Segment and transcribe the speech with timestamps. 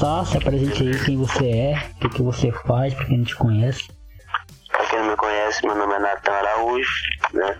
[0.00, 3.24] Começar, se apresente aí quem você é, o que, que você faz, pra quem não
[3.26, 3.86] te conhece.
[4.72, 6.90] Pra quem não me conhece, meu nome é Natan Araújo,
[7.34, 7.58] né?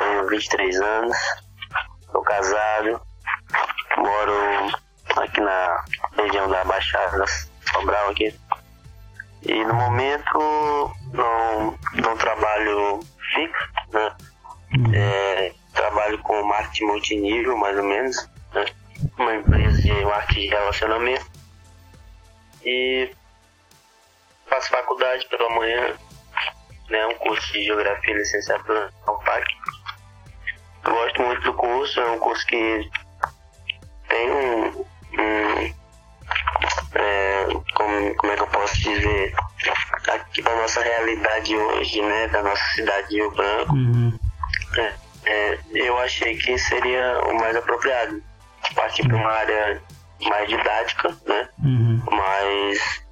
[0.00, 1.16] Tenho 23 anos,
[2.10, 3.00] sou casado,
[3.98, 4.32] moro
[5.16, 5.84] aqui na
[6.16, 7.24] região da Baixada,
[7.72, 8.34] Sobral aqui.
[9.42, 12.98] E no momento não, não trabalho
[13.32, 14.12] fixo, né?
[14.76, 14.92] Uhum.
[14.92, 18.64] É, trabalho com marketing multinível, mais ou menos, né?
[19.16, 21.25] Uma empresa de marketing de relacionamento.
[28.36, 29.44] Licenciatura na UPAC.
[30.84, 32.90] Gosto muito do curso, é um curso que
[34.08, 34.66] tem um,
[35.18, 35.74] um
[36.94, 39.34] é, como, como é que eu posso dizer,
[40.12, 44.18] aqui da nossa realidade hoje, né, da nossa cidade de Rio Branco, Uhum.
[44.76, 44.92] é,
[45.26, 48.22] é, eu achei que seria o mais apropriado
[48.74, 49.82] partir para uma área
[50.28, 52.02] mais didática, né, Uhum.
[52.10, 53.04] mais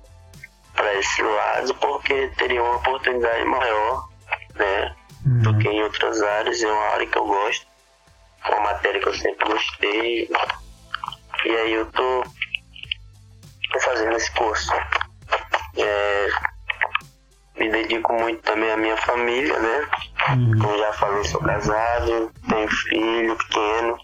[0.74, 4.08] para esse lado, porque teria uma oportunidade maior,
[4.54, 4.93] né,
[5.26, 5.58] Uhum.
[5.58, 7.66] que em outras áreas, é uma área que eu gosto,
[8.44, 10.30] é uma matéria que eu sempre gostei,
[11.44, 12.24] e aí eu tô,
[13.72, 14.72] tô fazendo esse curso.
[15.76, 16.28] É,
[17.58, 19.88] me dedico muito também à minha família, né?
[20.30, 20.58] Uhum.
[20.58, 23.98] Como já falei, sou casado, tenho filho pequeno,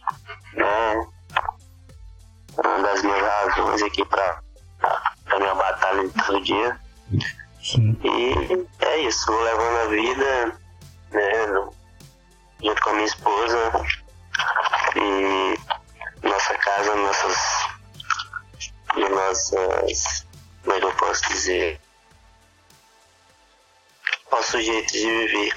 [0.54, 1.06] né?
[2.64, 4.40] Uma das minhas razões aqui pra,
[5.24, 6.80] pra minha batalha de todo dia.
[7.62, 7.96] Sim.
[8.04, 10.59] E é isso, vou levando a vida,
[11.12, 11.30] né,
[12.62, 13.72] junto com a minha esposa
[14.96, 15.58] e
[16.26, 17.36] nossa casa, nossas.
[18.96, 20.26] e nossas.
[20.62, 21.80] como é que eu posso dizer?
[24.30, 25.52] Nosso jeito de viver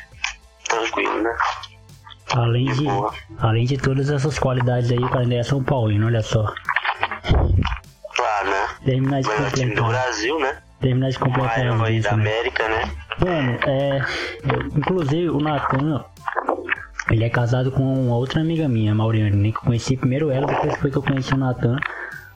[0.68, 1.36] tranquilo, né?
[2.32, 2.86] Além De
[3.40, 6.52] além de todas essas qualidades aí, o cara ainda é São Paulino, olha só.
[8.16, 8.70] Claro, né?
[8.86, 9.90] Terminar de time do completar.
[9.90, 10.64] Brasil, né?
[10.82, 12.22] Terminar de completar a Maior da né?
[12.22, 12.92] América, né?
[13.20, 14.02] Mano, é.
[14.76, 16.04] Inclusive o Natan,
[17.12, 19.52] ele é casado com uma outra amiga minha, Mauriane, né?
[19.52, 21.78] Que eu conheci primeiro ela, depois foi que eu conheci o Natan.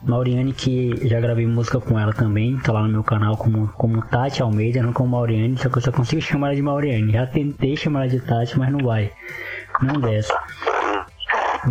[0.02, 4.00] Mauriane, que já gravei música com ela também, tá lá no meu canal como, como
[4.02, 7.12] Tati Almeida, não como Mauriane, só que eu só consigo chamar ela de Mauriane.
[7.12, 9.10] Já tentei chamar ela de Tati, mas não vai.
[9.82, 10.32] Não desce.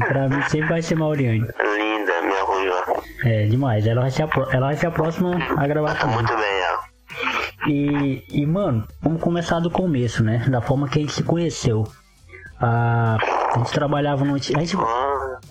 [0.07, 1.39] Pra mim sempre vai ser Mauriane.
[1.39, 3.01] Linda, minha ruiva.
[3.23, 3.87] É demais.
[3.87, 6.19] Ela vai ser a, ela vai ser a próxima a gravar comigo.
[6.19, 6.56] muito bem.
[7.67, 10.45] E, e, mano, vamos começar do começo, né?
[10.49, 11.85] Da forma que a gente se conheceu.
[12.59, 13.17] Ah,
[13.53, 14.35] a gente trabalhava no.
[14.35, 14.75] A gente,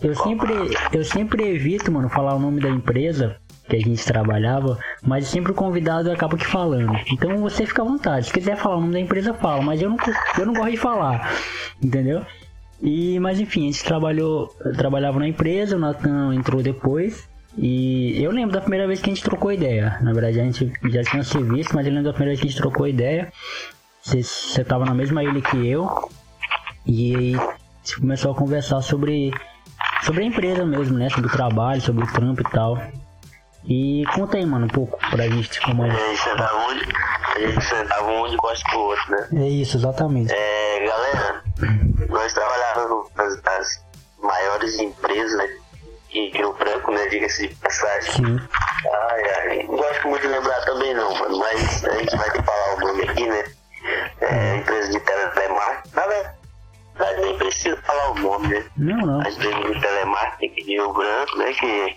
[0.03, 0.53] eu, sempre,
[0.93, 3.37] eu sempre evito, mano, falar o nome da empresa
[3.69, 6.93] que a gente trabalhava, mas sempre o convidado acaba que falando.
[7.12, 8.26] Então você fica à vontade.
[8.26, 9.97] Se quiser falar o nome da empresa, fala, mas eu não,
[10.38, 11.31] eu não gosto de falar,
[11.82, 12.25] entendeu?
[12.81, 17.28] E, mas enfim, a gente trabalhou, trabalhava na empresa, o Natan entrou depois.
[17.59, 19.99] E eu lembro da primeira vez que a gente trocou ideia.
[20.03, 22.47] Na verdade, a gente já tinha se visto, mas eu lembro da primeira vez que
[22.47, 23.33] a gente trocou ideia.
[24.03, 25.89] Você, tava na mesma ilha que eu.
[26.84, 29.33] E aí a gente começou a conversar sobre,
[30.03, 31.09] sobre a empresa mesmo, né?
[31.09, 32.78] Sobre o trabalho, sobre o trampo e tal.
[33.69, 35.91] E conta aí, mano, um pouco pra gente como é.
[35.91, 36.93] a gente sentava um, de-
[37.34, 39.28] a gente sentava um de costas pro outro, né?
[39.44, 40.33] É isso, exatamente.
[40.33, 41.43] É, galera,
[42.09, 43.84] nós trabalhávamos nas, nas
[44.23, 45.49] maiores empresas né,
[46.16, 47.06] em Rio Branco, né?
[47.09, 48.12] Diga-se de passagem.
[48.12, 48.49] Sim.
[49.10, 52.75] Ai, ai, não gosto muito de lembrar também não, mano, mas a gente vai falar
[52.75, 53.44] o nome aqui, né?
[54.21, 55.94] É, empresa de telemarketing.
[55.94, 58.65] Na verdade, nem precisa falar o nome, né?
[58.76, 59.21] Não, não.
[59.21, 61.53] A empresa de telemarketing aqui de Rio Branco, né?
[61.53, 61.97] Que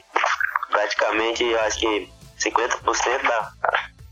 [0.70, 2.10] praticamente eu acho que
[2.40, 3.52] 50% da,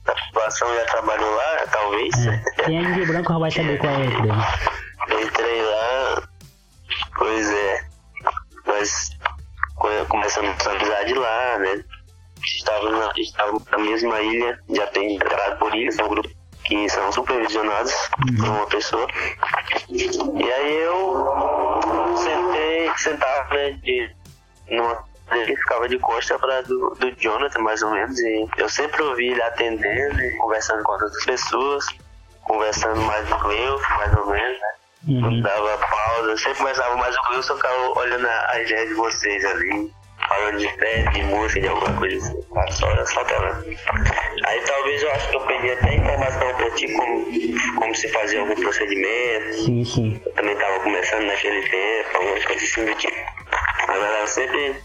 [0.06, 2.28] da população já trabalhou lá, talvez.
[2.28, 2.64] É.
[2.64, 4.78] Quem é de Rio Branco vai saber qual é a empresa.
[10.28, 11.84] começamos nossa amizade lá, né?
[12.44, 16.36] Estávamos na, estávamos na mesma ilha, já tem entrado por ilha, são grupos
[16.66, 17.94] que são supervisionados
[18.38, 19.08] por uma pessoa.
[19.90, 24.12] E aí eu sentei, sentava, né, de,
[24.70, 25.02] numa,
[25.32, 29.30] ele ficava de costa para do, do Jonathan, mais ou menos, e eu sempre ouvi
[29.30, 31.86] ele atendendo e conversando com outras pessoas,
[32.44, 34.68] conversando mais com eu, mais ou menos, né?
[35.08, 35.42] Uhum.
[35.42, 39.46] dava pausa, eu sempre começava mais o Wilson ficava olhando a, a ideia de vocês
[39.46, 39.94] ali,
[40.28, 42.42] falando de festa, de música, de alguma coisa assim.
[42.54, 43.64] Tá Só, só tela.
[44.46, 47.26] Aí talvez eu acho que eu perdi até informação pra ti como,
[47.76, 49.54] como se fazia algum procedimento.
[49.54, 50.22] Sim, sim.
[50.26, 53.18] Eu também tava começando naquele tempo, algumas coisas assim do tipo.
[53.88, 54.76] A galera sempre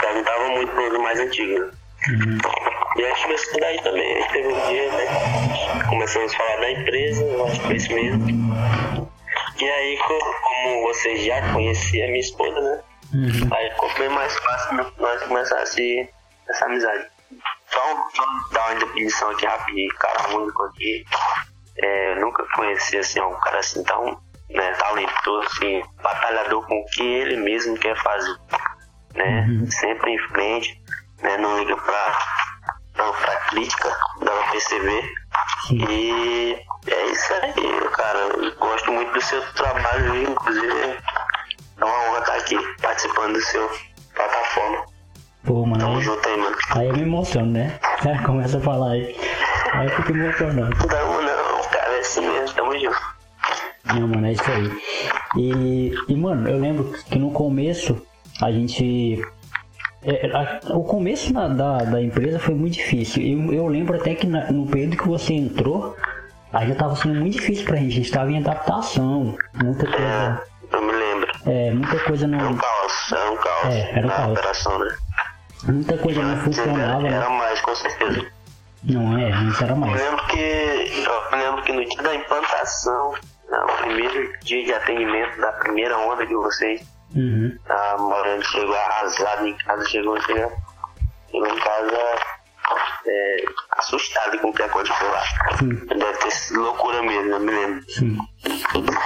[0.00, 1.60] perguntava muito pros mais antigos.
[1.60, 1.70] né?
[2.08, 2.38] Uhum.
[2.98, 5.84] E acho que isso daí também aí teve um dia, né?
[5.88, 8.26] Começamos a falar da empresa, eu acho que foi isso mesmo.
[9.60, 12.80] E aí, co- como você já conhecia minha esposa, né?
[13.14, 13.54] Uhum.
[13.54, 16.08] Aí ficou bem mais fácil nós começar a se
[16.48, 17.06] essa amizade.
[17.70, 17.80] só,
[18.14, 21.04] só dar uma definição aqui rapidinho, cara único aqui.
[21.78, 24.20] É, nunca conheci assim, um cara assim tão
[24.50, 28.36] né, talentoso, assim, batalhador com o que ele mesmo quer fazer.
[29.14, 29.46] Né?
[29.48, 29.70] Uhum.
[29.70, 30.82] Sempre em frente,
[31.22, 31.36] né?
[31.38, 32.18] não liga pra,
[32.94, 33.88] pra, pra crítica,
[34.20, 35.14] dá pra perceber.
[35.66, 35.84] Sim.
[35.88, 38.18] E é isso aí, cara.
[38.18, 40.98] Eu gosto muito do seu trabalho, inclusive
[42.52, 43.70] aqui participando do seu
[44.14, 44.84] plataforma.
[45.44, 45.78] Pô, mano.
[45.78, 46.56] Tamo junto aí, mano.
[46.70, 47.78] Aí eu me emociono, né?
[48.24, 49.16] Começa a falar aí.
[49.72, 50.76] Aí eu fico emocionado.
[50.86, 53.00] Não, não, cara, é assim mesmo, tamo junto.
[53.86, 54.70] Não, mano, é isso aí.
[55.36, 58.00] E, e mano, eu lembro que no começo
[58.40, 59.20] a gente.
[60.04, 63.22] É, a, o começo da, da, da, empresa foi muito difícil.
[63.22, 65.96] Eu, eu lembro até que na, no período que você entrou,
[66.52, 67.92] aí já tava sendo muito difícil pra gente.
[67.92, 70.51] A gente tava em adaptação, muita coisa.
[71.46, 71.68] É.
[71.68, 72.38] É, muita coisa não.
[72.38, 73.74] Era um caos, era um caos.
[73.74, 74.32] É, era um caos.
[74.32, 74.96] operação, né?
[75.64, 77.06] Muita coisa não funcionava.
[77.06, 78.26] Era, era mais, com certeza.
[78.84, 80.00] Não é, antes era mais.
[80.00, 80.38] Eu lembro que.
[80.38, 83.14] Eu lembro que no dia da implantação,
[83.50, 86.82] no primeiro dia de atendimento da primeira onda de vocês,
[87.14, 87.56] uhum.
[87.68, 90.52] a Morando chegou arrasado em casa, chegou, chegou,
[91.30, 91.98] chegou em casa
[93.06, 93.44] é,
[93.78, 95.22] assustado com o que aconteceu lá.
[95.58, 95.74] Sim.
[95.86, 97.84] Deve ter sido loucura mesmo, eu me lembro.
[97.90, 98.18] Sim.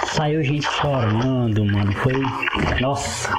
[0.07, 1.91] Saiu gente chorando, mano.
[1.93, 2.13] Foi.
[2.81, 3.31] Nossa.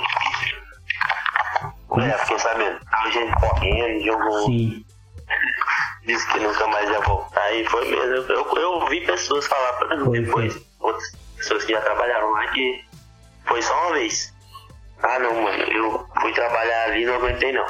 [1.88, 2.02] Como?
[2.02, 2.78] É, fiquei sabendo.
[2.90, 4.46] Tava gente correndo, jogou.
[4.46, 4.84] Sim.
[6.06, 7.52] Disse que nunca mais ia voltar.
[7.52, 8.32] E foi mesmo.
[8.32, 10.64] Eu, eu ouvi pessoas falar pra mim foi, depois, foi.
[10.81, 12.84] outras pessoas que já trabalharam lá, que
[13.46, 14.34] foi só uma vez.
[15.02, 17.66] Ah não, mano, eu fui trabalhar ali e não aguentei não.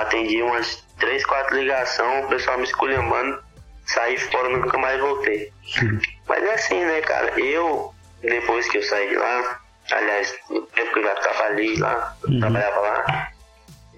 [0.00, 3.42] Atendi umas 3, 4 ligações, o pessoal me esculhambando,
[3.86, 5.52] saí fora nunca mais voltei.
[5.64, 5.98] Sim.
[6.28, 7.38] Mas é assim, né, cara?
[7.40, 9.60] Eu, depois que eu saí de lá,
[9.90, 12.40] aliás, no tempo que eu já trabalhei lá, uhum.
[12.40, 13.30] trabalhava lá,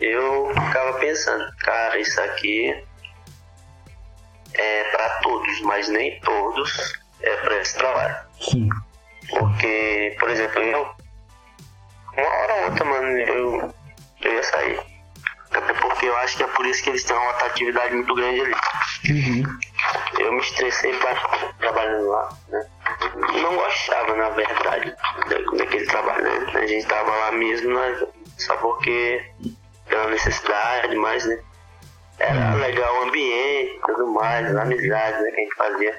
[0.00, 2.74] eu ficava pensando, cara, isso aqui
[4.54, 8.16] é para todos, mas nem todos é para esse trabalho.
[8.40, 8.68] Sim.
[9.30, 10.90] Porque, por exemplo, eu,
[12.16, 13.74] uma hora ou outra, mano, eu,
[14.22, 14.80] eu ia sair.
[15.52, 18.40] Até porque eu acho que é por isso que eles têm uma atratividade muito grande
[18.40, 18.54] ali.
[19.10, 19.58] Uhum.
[20.18, 21.14] Eu me estressei pra,
[21.58, 22.66] trabalhando lá, né?
[23.40, 24.94] Não gostava, na verdade,
[25.56, 26.52] daquele trabalho, né?
[26.54, 28.06] A gente tava lá mesmo, né?
[28.38, 29.24] só porque
[29.88, 31.38] pela necessidade, mas, né?
[32.18, 32.60] Era hum.
[32.60, 35.98] legal o ambiente, tudo mais, a amizade, né, que a gente fazia.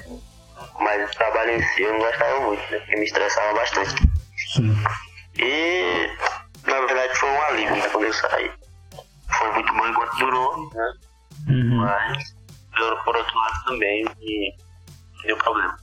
[0.79, 2.79] Mas o trabalho em si eu não gostava muito, né?
[2.79, 3.95] Porque me estressava bastante.
[4.53, 4.75] Sim.
[5.37, 6.09] E
[6.65, 8.51] na verdade foi um alívio né, quando eu saí.
[9.37, 10.93] Foi muito bom enquanto durou, né?
[11.47, 11.77] Uhum.
[11.77, 12.35] Mas
[13.03, 14.53] por outro lado também e
[15.25, 15.77] deu problema.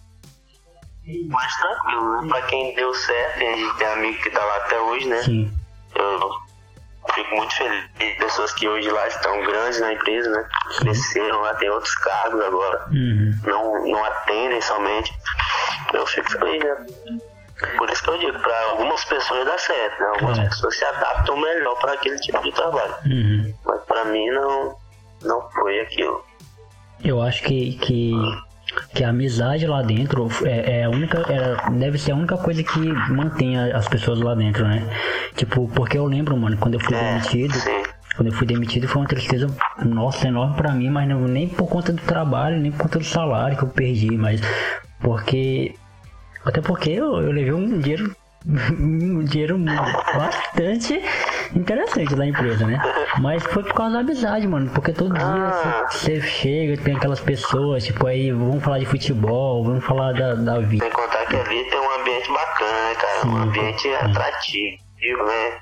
[1.29, 2.29] Mas tranquilo, né?
[2.29, 5.23] Pra quem deu certo, a gente tem amigo que tá lá até hoje, né?
[5.23, 5.52] Sim.
[5.94, 6.31] Eu
[7.14, 7.91] fico muito feliz.
[8.19, 10.49] Pessoas que hoje lá estão grandes na empresa, né?
[10.79, 12.86] Cresceram lá, tem outros cargos agora.
[12.91, 13.41] Uhum.
[13.44, 15.13] Não, não atendem somente.
[15.93, 16.86] Eu fico feliz, né?
[17.76, 20.06] Por isso que eu digo, para algumas pessoas dá certo, né?
[20.14, 20.44] Algumas é.
[20.44, 22.94] pessoas se adaptam melhor para aquele tipo de trabalho.
[23.06, 23.55] Uhum.
[23.64, 24.76] Mas para mim não,
[25.22, 26.24] não foi aquilo.
[27.05, 28.12] Eu acho que, que
[28.94, 32.62] que a amizade lá dentro é, é, a única é, deve ser a única coisa
[32.62, 32.79] que
[33.10, 34.82] mantém as pessoas lá dentro, né?
[35.34, 37.82] Tipo, porque eu lembro, mano, quando eu fui é, demitido, sim.
[38.17, 39.48] quando eu fui demitido foi uma tristeza,
[39.84, 43.05] nossa, enorme para mim, mas não, nem por conta do trabalho, nem por conta do
[43.05, 44.40] salário que eu perdi, mas
[45.00, 45.74] porque
[46.44, 48.15] até porque eu, eu levei um dinheiro
[48.47, 49.59] um dinheiro
[50.17, 51.03] bastante
[51.55, 52.81] interessante da empresa, né?
[53.19, 54.70] Mas foi por causa da amizade, mano.
[54.70, 55.87] Porque todo dia ah.
[55.91, 60.59] você, chega, tem aquelas pessoas, tipo, aí vamos falar de futebol, vamos falar da, da
[60.59, 60.85] vida.
[60.85, 63.20] Que contar que ali tem um ambiente bacana, né, cara?
[63.20, 63.94] Sim, um ambiente sim.
[63.94, 65.59] atrativo, né?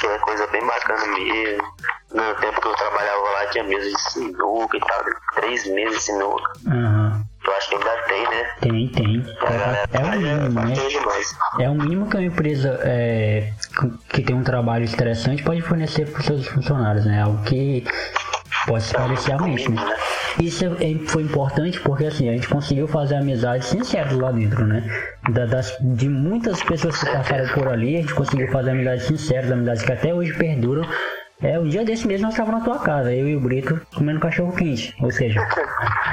[0.00, 1.74] Que é coisa bem bacana mesmo.
[2.12, 5.04] No tempo que eu trabalhava lá tinha mesa de sinuca e tal.
[5.34, 6.52] Três meses de sinuca.
[6.66, 7.24] Uhum.
[7.46, 8.50] Eu acho que ainda tem, né?
[8.60, 9.24] Tem, tem.
[9.92, 10.74] É, é o mínimo, né?
[11.60, 13.52] É o mínimo que uma empresa é,
[14.08, 17.22] que tem um trabalho estressante pode fornecer para os seus funcionários, né?
[17.22, 17.84] Algo que
[18.66, 19.96] pode se parecer a mente, né?
[20.40, 24.66] Isso é, é, foi importante porque assim, a gente conseguiu fazer amizades sinceras lá dentro,
[24.66, 24.82] né?
[25.30, 29.52] Da, das, de muitas pessoas que passaram por ali, a gente conseguiu fazer amizades sinceras,
[29.52, 30.84] amizades que até hoje perduram
[31.44, 34.18] é, um dia desse mesmo nós estávamos na tua casa, eu e o Brito comendo
[34.18, 34.94] cachorro quente.
[35.00, 35.46] Ou seja,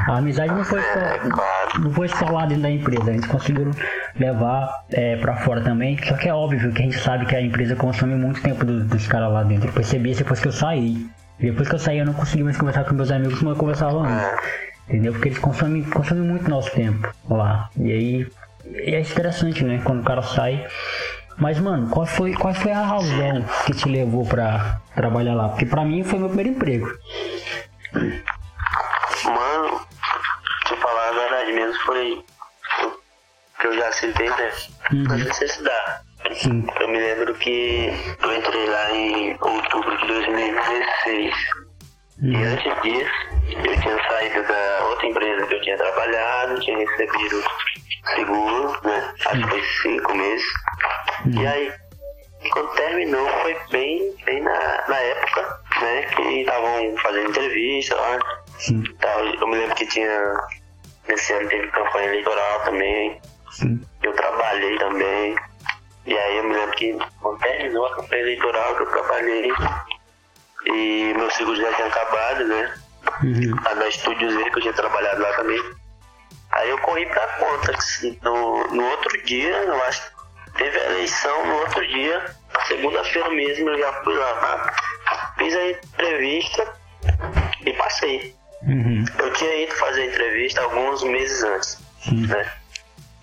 [0.08, 3.72] a amizade não foi só, não foi só lá dentro da empresa, a gente conseguiu
[4.20, 5.98] levar é, para fora também.
[6.04, 8.84] Só que é óbvio que a gente sabe que a empresa consome muito tempo do,
[8.84, 9.70] dos caras lá dentro.
[9.70, 11.10] Eu percebi isso depois que eu saí.
[11.40, 14.00] Depois que eu saí eu não consegui mais conversar com meus amigos como eu conversava
[14.00, 14.40] antes.
[14.90, 15.14] Entendeu?
[15.14, 17.70] Porque eles consomem, consomem muito nosso tempo lá.
[17.80, 18.28] E aí
[18.76, 19.80] é interessante, né?
[19.84, 20.68] Quando o cara sai
[21.42, 25.50] mas, mano, qual foi, qual foi a razão que te levou pra trabalhar lá?
[25.50, 26.88] Porque pra mim foi meu primeiro emprego.
[29.26, 29.82] Mano,
[30.68, 32.24] te falar a verdade mesmo, foi
[33.60, 34.52] que eu já citei, né?
[34.94, 35.18] Uhum.
[35.18, 36.02] Necessidade.
[36.34, 36.66] Sim.
[36.80, 37.90] Eu me lembro que
[38.22, 41.36] eu entrei lá em outubro de 2016.
[42.24, 42.44] E Uhum.
[42.54, 43.12] antes disso,
[43.68, 47.44] eu tinha saído da outra empresa que eu tinha trabalhado, tinha recebido
[48.16, 49.14] seguro, né?
[49.26, 50.46] Acho que foi cinco meses.
[51.34, 51.74] E aí,
[52.52, 56.02] quando terminou, foi bem, bem na, na época, né?
[56.04, 58.20] Que estavam fazendo entrevista lá.
[58.58, 58.84] Sim.
[59.40, 60.38] Eu me lembro que tinha.
[61.08, 63.22] Nesse ano teve campanha eleitoral também.
[63.52, 63.82] Sim.
[64.04, 65.36] Eu trabalhei também.
[66.06, 69.52] E aí eu me lembro que quando terminou a campanha eleitoral que eu trabalhei.
[70.66, 72.74] E meu seguro já tinha acabado, né?
[73.24, 73.56] Uhum.
[73.64, 75.62] Lá Estúdios que eu tinha trabalhado lá também.
[76.52, 77.74] Aí eu corri pra conta.
[77.74, 80.11] que No, no outro dia, eu acho que
[80.58, 82.36] teve a eleição, no outro dia,
[82.68, 84.74] segunda-feira mesmo, eu já fui lá.
[85.38, 86.74] Fiz a entrevista
[87.66, 88.36] e passei.
[88.64, 89.04] Uhum.
[89.18, 92.28] Eu tinha ido fazer a entrevista alguns meses antes, Sim.
[92.28, 92.52] né?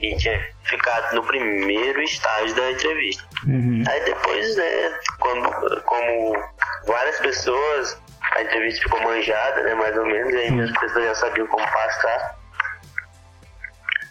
[0.00, 3.24] E tinha ficado no primeiro estágio da entrevista.
[3.46, 3.82] Uhum.
[3.88, 6.44] Aí depois, né, quando, como
[6.86, 8.00] várias pessoas,
[8.34, 11.66] a entrevista ficou manjada, né, mais ou menos, e aí as pessoas já sabiam como
[11.70, 12.38] passar.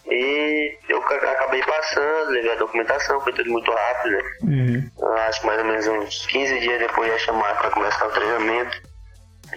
[0.10, 4.24] E eu ca- acabei passando, levei a documentação, foi tudo muito rápido, né?
[4.44, 4.92] Uhum.
[5.28, 8.82] Acho que mais ou menos uns 15 dias depois ia chamar para começar o treinamento.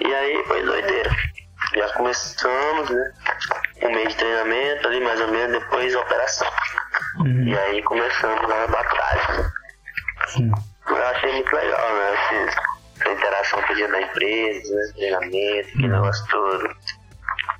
[0.00, 1.10] E aí foi doideira.
[1.76, 3.12] Já começamos, né?
[3.82, 6.48] Um mês de treinamento ali, mais ou menos, depois a operação.
[7.20, 7.44] Uhum.
[7.48, 9.52] E aí começamos lá na batalha.
[10.28, 10.50] Sim.
[10.88, 12.14] Eu achei muito legal, né?
[13.00, 14.82] Essa interação com o dia da empresa, né?
[14.96, 15.92] treinamento, aquele Uhum.
[15.92, 16.76] negócio todo.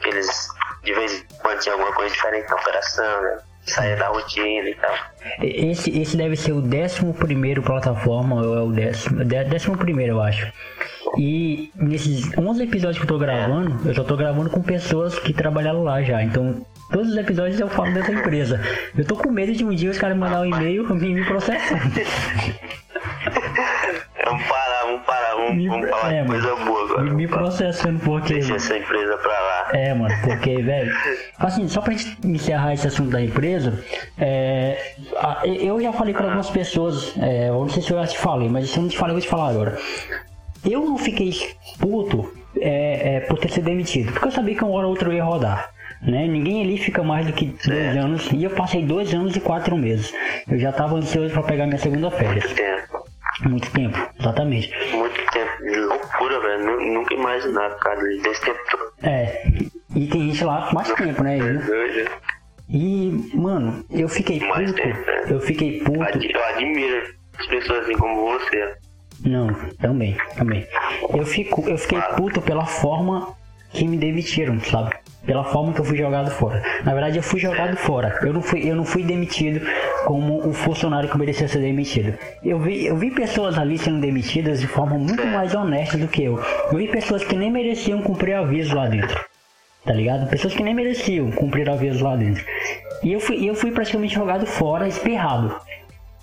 [0.04, 0.49] Eles,
[0.84, 3.38] de vez em quando, tinha alguma coisa diferente na operação, né?
[3.66, 4.94] Saia da rotina e tal.
[5.42, 10.14] Esse, esse deve ser o décimo primeiro plataforma, ou é o décimo, dé- décimo primeiro,
[10.14, 10.50] eu acho.
[11.18, 15.32] E nesses 11 episódios que eu tô gravando, eu só tô gravando com pessoas que
[15.34, 16.22] trabalharam lá já.
[16.22, 18.60] Então, todos os episódios eu falo dessa empresa.
[18.96, 21.78] Eu tô com medo de um dia os caras mandar um e-mail e me processar.
[24.25, 26.64] Vamos parar, vamos parar, vamos, Me- vamos falar é, de coisa mano.
[26.66, 27.02] boa agora.
[27.02, 28.35] Me, me processando porque.
[28.35, 29.68] Deixa essa empresa pra lá.
[29.73, 30.92] É, mano, porque, velho.
[31.38, 33.82] Assim, só pra gente encerrar esse assunto da empresa,
[34.18, 34.94] é,
[35.44, 38.49] eu já falei pra algumas pessoas, é, eu não sei se eu já te falei,
[38.49, 39.78] mas se eu não te falei, eu vou te falar agora.
[40.64, 41.32] Eu não fiquei
[41.78, 45.09] puto é, é, por ter sido demitido, porque eu sabia que uma hora ou outra
[45.09, 45.70] eu ia rodar.
[46.02, 46.26] Né?
[46.26, 49.76] Ninguém ali fica mais do que dois anos, e eu passei dois anos e quatro
[49.76, 50.12] meses.
[50.50, 52.44] Eu já tava ansioso pra pegar minha segunda férias.
[53.47, 53.97] Muito tempo.
[54.18, 54.70] Exatamente.
[54.92, 55.50] Muito tempo.
[55.88, 56.64] Loucura, velho.
[56.64, 58.92] Nu- Nunca imaginava, cara, desse tempo todo.
[59.02, 59.42] É,
[59.97, 61.38] e tem gente lá com mais tempo, né?
[61.38, 62.11] Doido.
[62.68, 64.82] E, mano, eu fiquei Mais puto.
[64.82, 65.25] tempo, né?
[65.30, 66.18] Eu fiquei puto.
[66.23, 68.75] Eu admiro as pessoas assim como você.
[69.25, 70.66] Não, também, também.
[71.14, 73.35] Eu, fico, eu fiquei puto pela forma
[73.70, 74.94] que me demitiram, sabe?
[75.24, 76.62] Pela forma que eu fui jogado fora.
[76.84, 78.18] Na verdade, eu fui jogado fora.
[78.22, 79.60] Eu não fui, eu não fui demitido
[80.06, 82.18] como o funcionário que merecia ser demitido.
[82.42, 86.24] Eu vi, eu vi pessoas ali sendo demitidas de forma muito mais honesta do que
[86.24, 86.42] eu.
[86.72, 89.20] Eu vi pessoas que nem mereciam cumprir aviso lá dentro.
[89.84, 90.28] Tá ligado?
[90.28, 92.44] Pessoas que nem mereciam cumprir aviso lá dentro.
[93.02, 95.54] E eu fui, eu fui praticamente jogado fora, espirrado.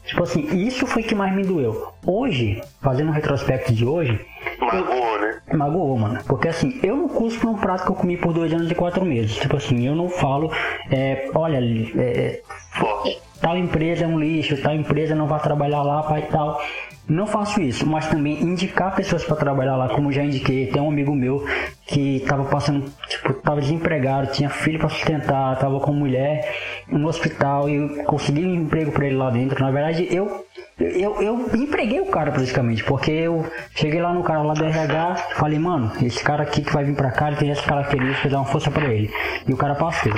[0.08, 1.94] Tipo assim, isso foi que mais me doeu.
[2.06, 4.20] Hoje, fazendo um retrospecto de hoje,
[4.60, 5.42] Magoou, né?
[5.54, 6.20] magoou, mano.
[6.26, 9.04] Porque assim, eu não cuspo num prato que eu comi por dois anos e quatro
[9.06, 9.36] meses.
[9.36, 10.50] Tipo assim, eu não falo,
[10.90, 12.42] é, olha, é,
[12.78, 13.18] Forte.
[13.42, 16.62] tal empresa é um lixo, tal empresa não vai trabalhar lá, pai e tal.
[17.08, 20.68] Não faço isso, mas também indicar pessoas para trabalhar lá, como já indiquei.
[20.68, 21.46] Tem um amigo meu
[21.86, 26.54] que tava passando, tipo, tava desempregado, tinha filho para sustentar, tava com mulher
[26.90, 29.64] no hospital e eu consegui um emprego para ele lá dentro.
[29.64, 30.46] Na verdade, eu
[30.80, 35.16] eu, eu empreguei o cara praticamente, porque eu cheguei lá no cara lá do RH,
[35.38, 38.38] falei, mano, esse cara aqui que vai vir pra cá, ele tem essas características, dá
[38.38, 39.10] uma força pra ele.
[39.48, 40.14] E o cara passou.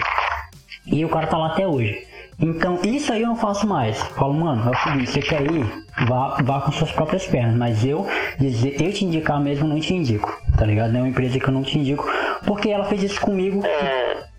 [0.86, 2.09] E o cara tá lá até hoje.
[2.42, 3.98] Então, isso aí eu não faço mais.
[3.98, 5.66] Falo, mano, é o seguinte, você quer ir?
[6.08, 7.56] Vá, vá com suas próprias pernas.
[7.56, 8.08] Mas eu,
[8.40, 10.42] dizer, eu te indicar mesmo, não te indico.
[10.58, 10.96] Tá ligado?
[10.96, 12.10] É uma empresa que eu não te indico.
[12.46, 13.62] Porque ela fez isso comigo.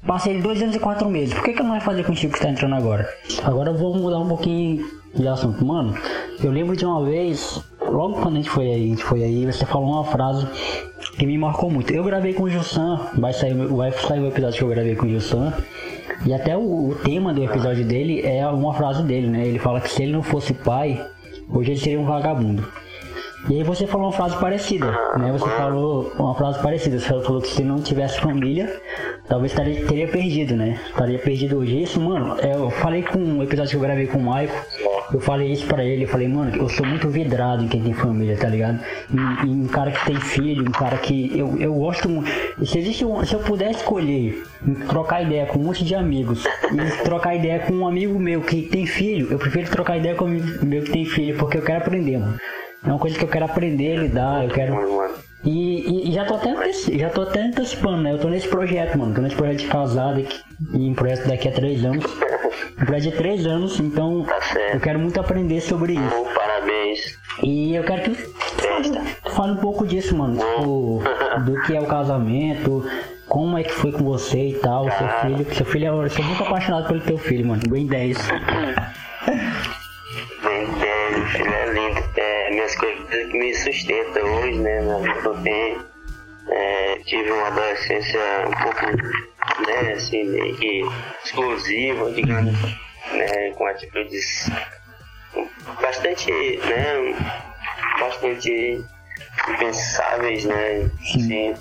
[0.06, 1.34] Passei dois anos e quatro meses.
[1.34, 3.06] Por que, que eu não vai fazer contigo que tá entrando agora?
[3.44, 4.82] Agora eu vou mudar um pouquinho
[5.14, 5.62] de assunto.
[5.64, 5.94] Mano,
[6.42, 9.44] eu lembro de uma vez, logo quando a gente foi aí, a gente foi aí,
[9.44, 10.46] você falou uma frase
[11.18, 11.92] que me marcou muito.
[11.92, 15.06] Eu gravei com o Jussan, vai sair, vai sair o episódio que eu gravei com
[15.06, 15.52] o Jussan.
[16.26, 19.46] E até o, o tema do episódio dele é uma frase dele, né?
[19.46, 21.04] Ele fala que se ele não fosse pai,
[21.48, 22.66] hoje ele seria um vagabundo.
[23.48, 25.32] E aí você falou uma frase parecida, né?
[25.32, 26.98] Você falou uma frase parecida.
[26.98, 28.80] Você falou que se não tivesse família,
[29.28, 30.78] talvez estaria, teria perdido, né?
[30.86, 31.82] Estaria perdido hoje.
[31.82, 34.54] Isso, mano, é, eu falei com um episódio que eu gravei com o Maico.
[35.12, 37.92] Eu falei isso pra ele, eu falei, mano, eu sou muito vidrado em quem tem
[37.92, 38.80] família, tá ligado?
[39.12, 41.38] Em, em um cara que tem filho, um cara que.
[41.38, 42.30] Eu, eu gosto muito.
[42.64, 44.42] Se existe um, Se eu puder escolher
[44.88, 48.62] trocar ideia com um monte de amigos e trocar ideia com um amigo meu que
[48.62, 51.62] tem filho, eu prefiro trocar ideia com um amigo meu que tem filho, porque eu
[51.62, 52.38] quero aprender, mano.
[52.84, 54.74] É uma coisa que eu quero aprender a lidar, eu quero.
[55.44, 58.12] E, e, já tô até já tô até antecipando, né?
[58.12, 59.14] Eu tô nesse projeto, mano.
[59.14, 60.40] Tô nesse projeto de casado aqui,
[60.74, 62.04] em projeto daqui a três anos.
[62.80, 64.38] Um projeto de três anos, então tá
[64.74, 66.14] eu quero muito aprender sobre isso.
[66.14, 67.18] Oh, parabéns.
[67.42, 70.38] E eu quero que tu fale um pouco disso, mano.
[70.38, 71.02] Tipo,
[71.46, 72.84] do que é o casamento,
[73.26, 75.54] como é que foi com você e tal, seu filho.
[75.54, 77.62] Seu filho, eu sou muito apaixonado pelo teu filho, mano.
[77.68, 78.18] Bem 10.
[83.10, 84.80] que me sustentam hoje, né,
[85.22, 85.78] do bem.
[86.48, 88.86] É, tive uma adolescência um pouco,
[89.66, 90.82] né, assim, meio que
[91.24, 92.54] explosiva, digamos,
[93.12, 94.50] né, com atitudes
[95.80, 97.14] bastante, né,
[98.00, 98.84] bastante
[99.48, 101.54] impensáveis, né, assim,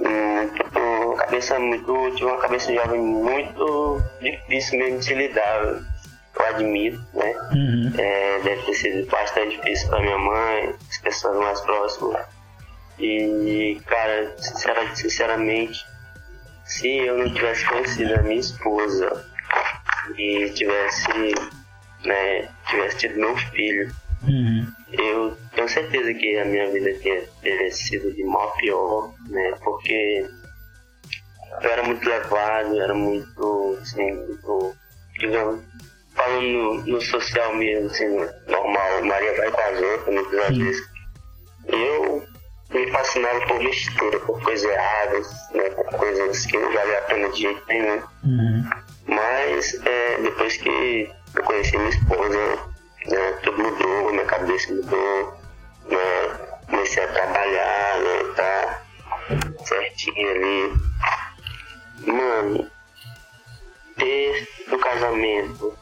[0.00, 5.80] uma cabeça muito, tive uma cabeça jovem muito difícil mesmo de se lidar,
[6.38, 7.92] eu admito, né, uhum.
[7.98, 12.26] é, deve ter sido bastante difícil para minha mãe, as pessoas mais próximas,
[12.98, 15.84] e, cara, sinceramente,
[16.64, 19.24] se eu não tivesse conhecido a minha esposa
[20.16, 21.34] e tivesse,
[22.04, 23.94] né, tivesse tido meu filho,
[24.26, 24.66] uhum.
[24.92, 26.90] eu tenho certeza que a minha vida
[27.42, 30.26] teria sido de mal pior, né, porque
[31.62, 34.74] eu era muito levado, era muito, assim, muito,
[35.18, 35.62] digamos,
[36.16, 38.08] falando no, no social mesmo, assim,
[38.48, 40.88] normal, Maria vai com as outras, muitas vezes.
[41.68, 42.24] Eu
[42.70, 47.28] me fascinava por besteira, por coisas erradas, né, por coisas que não valiam a pena
[47.28, 48.02] de jeito nenhum.
[48.24, 48.70] Uhum.
[49.06, 52.38] Mas é, depois que eu conheci minha esposa,
[53.06, 55.38] né, tudo mudou, minha cabeça mudou,
[55.88, 58.82] né, comecei a trabalhar, né, tá
[59.64, 60.86] certinho ali.
[62.06, 62.70] Mano,
[63.96, 65.76] ter o casamento,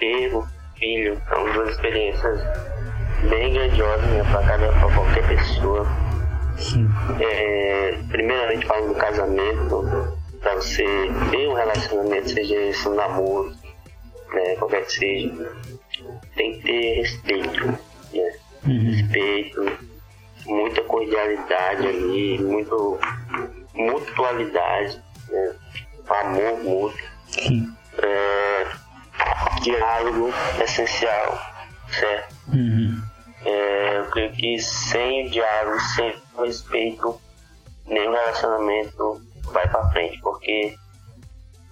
[0.00, 0.44] ter o
[0.76, 2.40] filho, são duas experiências
[3.28, 5.86] bem grandiosa né, para cada pra qualquer pessoa.
[7.20, 10.84] É, primeiramente falando do casamento, para você
[11.30, 13.52] ter um relacionamento, seja esse um namoro,
[14.32, 15.52] né, qualquer que seja,
[16.34, 18.32] tem que ter respeito, né?
[18.66, 18.90] Uhum.
[18.90, 19.78] Respeito,
[20.46, 22.98] muita cordialidade ali, muito
[23.74, 25.54] mutualidade, né?
[26.08, 27.10] amor mútuo.
[28.02, 28.66] É,
[29.62, 31.38] diálogo essencial,
[31.88, 32.34] certo?
[32.48, 33.02] Uhum.
[33.44, 37.20] É, eu creio que sem o diálogo, sem o respeito,
[37.86, 40.74] nenhum relacionamento vai para frente, porque,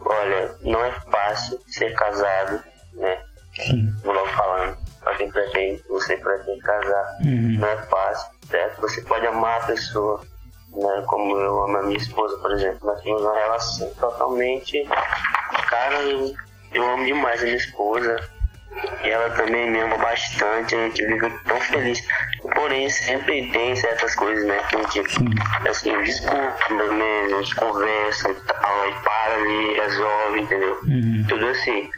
[0.01, 2.63] olha, não é fácil ser casado,
[2.95, 3.19] né?
[3.55, 3.93] Sim.
[4.05, 7.59] Logo falando, pra quem pretende, você pretende casar, uhum.
[7.59, 8.81] não é fácil, certo?
[8.81, 10.21] Você pode amar a pessoa,
[10.73, 11.05] né?
[11.07, 14.85] Como eu amo a minha esposa, por exemplo, nós temos uma relação totalmente,
[15.69, 15.99] cara,
[16.73, 18.17] eu, amo demais a minha esposa,
[19.03, 22.07] e ela também me ama bastante, a gente vive tão feliz.
[22.55, 24.59] Porém, sempre tem certas coisas, né?
[24.69, 25.01] Que a gente,
[25.69, 27.25] assim, disputa, né?
[27.25, 30.79] A gente conversa e tal, aí para ali, resolve, entendeu?
[30.85, 31.25] Uhum.
[31.29, 31.91] Tudo assim.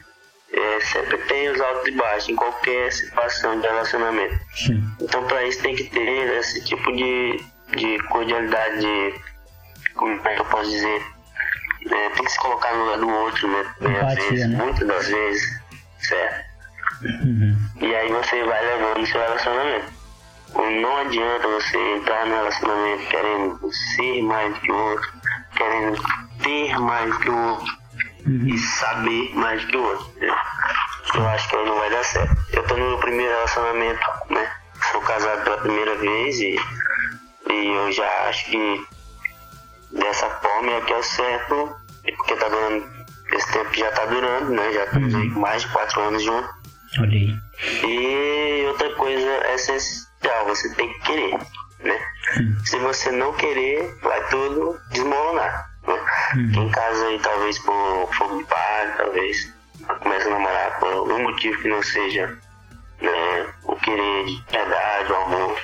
[0.53, 4.39] É, sempre tem os altos e baixos em qualquer situação de relacionamento.
[4.57, 4.83] Sim.
[5.01, 7.41] Então, para isso, tem que ter esse tipo de,
[7.77, 9.15] de cordialidade, de,
[9.95, 11.03] como é que eu posso dizer?
[11.87, 13.75] É, tem que se colocar no lugar do outro, né?
[13.81, 14.65] Empatia, vezes, né?
[14.65, 15.61] Muitas das vezes,
[16.01, 16.51] certo?
[17.03, 17.57] Uhum.
[17.81, 20.01] E aí você vai levando seu relacionamento.
[20.55, 25.13] Não adianta você entrar no relacionamento querendo ser mais que o outro,
[25.57, 26.03] querendo
[26.43, 27.75] ter mais que o outro
[28.27, 28.47] uhum.
[28.47, 30.13] e saber mais que o outro.
[31.15, 32.37] Eu acho que não vai dar certo.
[32.53, 34.51] Eu tô no meu primeiro relacionamento, né?
[34.93, 36.57] Sou casado pela primeira vez e,
[37.51, 38.87] e eu já acho que
[39.93, 41.77] dessa forma é o que é certo,
[42.17, 42.87] porque tá durando,
[43.33, 44.73] esse tempo já tá durando, né?
[44.73, 45.41] Já estamos uhum.
[45.41, 46.51] mais de quatro anos juntos.
[46.99, 47.35] Olhei.
[47.85, 51.39] E outra coisa essencial, você tem que querer,
[51.81, 52.01] né?
[52.65, 55.71] Se você não querer, vai tudo desmoronar.
[55.87, 55.95] Né?
[56.37, 56.51] Hum.
[56.53, 59.53] Quem casa aí talvez por fogo de palha, talvez
[60.01, 62.39] começa a namorar por algum motivo que não seja
[63.01, 65.61] né, o querer de verdade, o amor,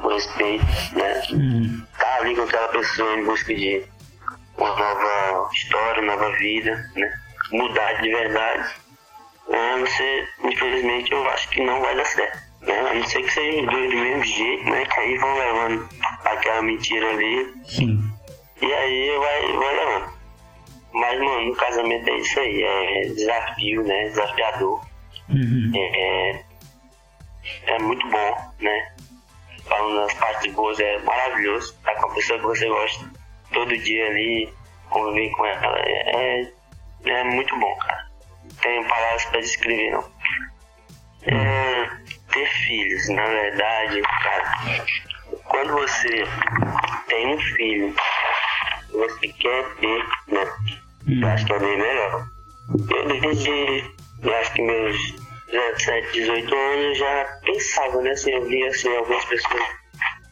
[0.00, 1.22] o respeito, né?
[1.32, 1.82] Hum.
[1.98, 3.84] Tá ali com aquela pessoa em busca de
[4.56, 7.12] uma nova história, nova vida, né?
[7.52, 8.86] Mudar de verdade
[9.48, 12.38] né, você, infelizmente, eu acho que não vai dar certo.
[12.62, 12.78] Né?
[12.78, 14.84] A não ser que seja os dois do mesmo jeito, né?
[14.86, 15.88] Que aí vão levando
[16.24, 17.54] aquela mentira ali.
[17.64, 18.00] Sim.
[18.60, 20.16] E aí vai, vai levando.
[20.92, 24.08] Mas, mano, no casamento é isso aí, é desafio, né?
[24.08, 24.80] Desafiador.
[25.28, 25.72] Uhum.
[25.74, 26.44] É,
[27.66, 28.92] é muito bom, né?
[29.68, 31.74] Falando nas partes boas, é maravilhoso.
[31.74, 33.10] Estar com a pessoa que você gosta
[33.52, 34.52] todo dia ali,
[34.90, 36.52] conviver com ela, é,
[37.04, 38.06] é muito bom, cara.
[38.44, 40.04] Não tenho palavras para descrever, não.
[41.22, 41.90] É,
[42.32, 44.84] ter filhos, na verdade, cara,
[45.44, 46.24] quando você
[47.08, 47.94] tem um filho,
[48.92, 50.46] você quer ter, né?
[51.08, 52.26] Eu acho que é bem melhor.
[52.90, 58.10] Eu desde, eu acho que meus 17, 18 anos já pensava, né?
[58.10, 59.62] Assim, eu via assim, algumas pessoas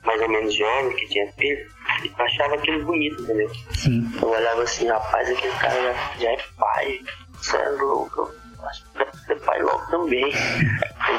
[0.05, 1.67] mais ou menos jovens que tinham filho,
[2.05, 3.51] e achava aquilo bonito, entendeu?
[3.73, 4.11] Sim.
[4.21, 7.01] Eu olhava assim, rapaz, aquele cara já, é pai,
[7.35, 10.33] você é louco, eu acho que deve ser pai logo também.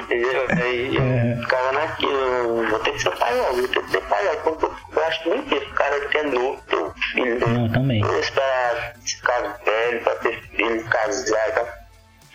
[0.02, 0.46] Entendeu?
[0.50, 4.26] Aí eu ficava naquilo, vou ter que ser pai logo, vou ter que ser pai
[4.26, 4.56] logo.
[4.56, 7.48] Porque eu acho muito que o cara que é novo, ter um filho, né?
[7.48, 8.20] Não, também.
[8.20, 11.64] Esperar ficar velho pra ter filho, casar, tá?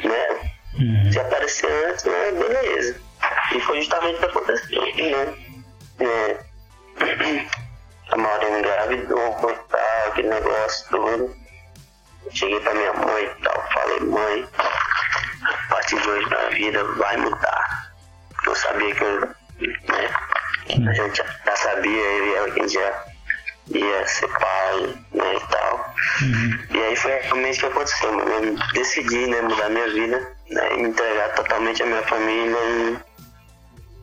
[0.05, 0.51] né?
[0.79, 1.13] Uhum.
[1.13, 2.33] Se aparecer antes, né?
[2.33, 3.01] Beleza.
[3.55, 5.35] E foi justamente o que aconteceu, né?
[6.01, 6.51] É,
[8.11, 9.33] a Maureen engravidou
[9.69, 11.37] tal, aquele negócio todo.
[12.31, 14.49] Cheguei pra minha mãe e tal, falei, mãe,
[15.43, 17.93] a partir de hoje minha vida vai mudar.
[18.47, 20.11] Eu sabia que eu, né?
[20.89, 23.05] A gente já, sabia, eu e ela, que já
[23.71, 25.95] ia ser pai, né, e tal.
[26.23, 26.59] Uhum.
[26.71, 28.31] E aí foi realmente o que aconteceu, mano.
[28.33, 32.99] Eu decidi, né, mudar minha vida, né, me entregar totalmente à minha família e,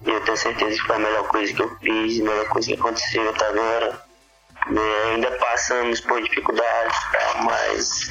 [0.06, 2.68] e eu tenho certeza que foi a melhor coisa que eu fiz, a melhor coisa
[2.68, 4.08] que aconteceu até agora.
[4.70, 7.42] E ainda passamos por dificuldades, tá?
[7.44, 8.10] mas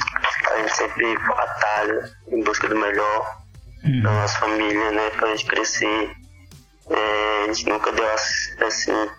[0.51, 3.37] a gente sempre batalha em busca do melhor
[3.83, 4.01] da Uhum.
[4.01, 6.11] nossa família, né, pra gente crescer.
[6.89, 8.05] É, a gente nunca deu
[8.65, 9.09] assim,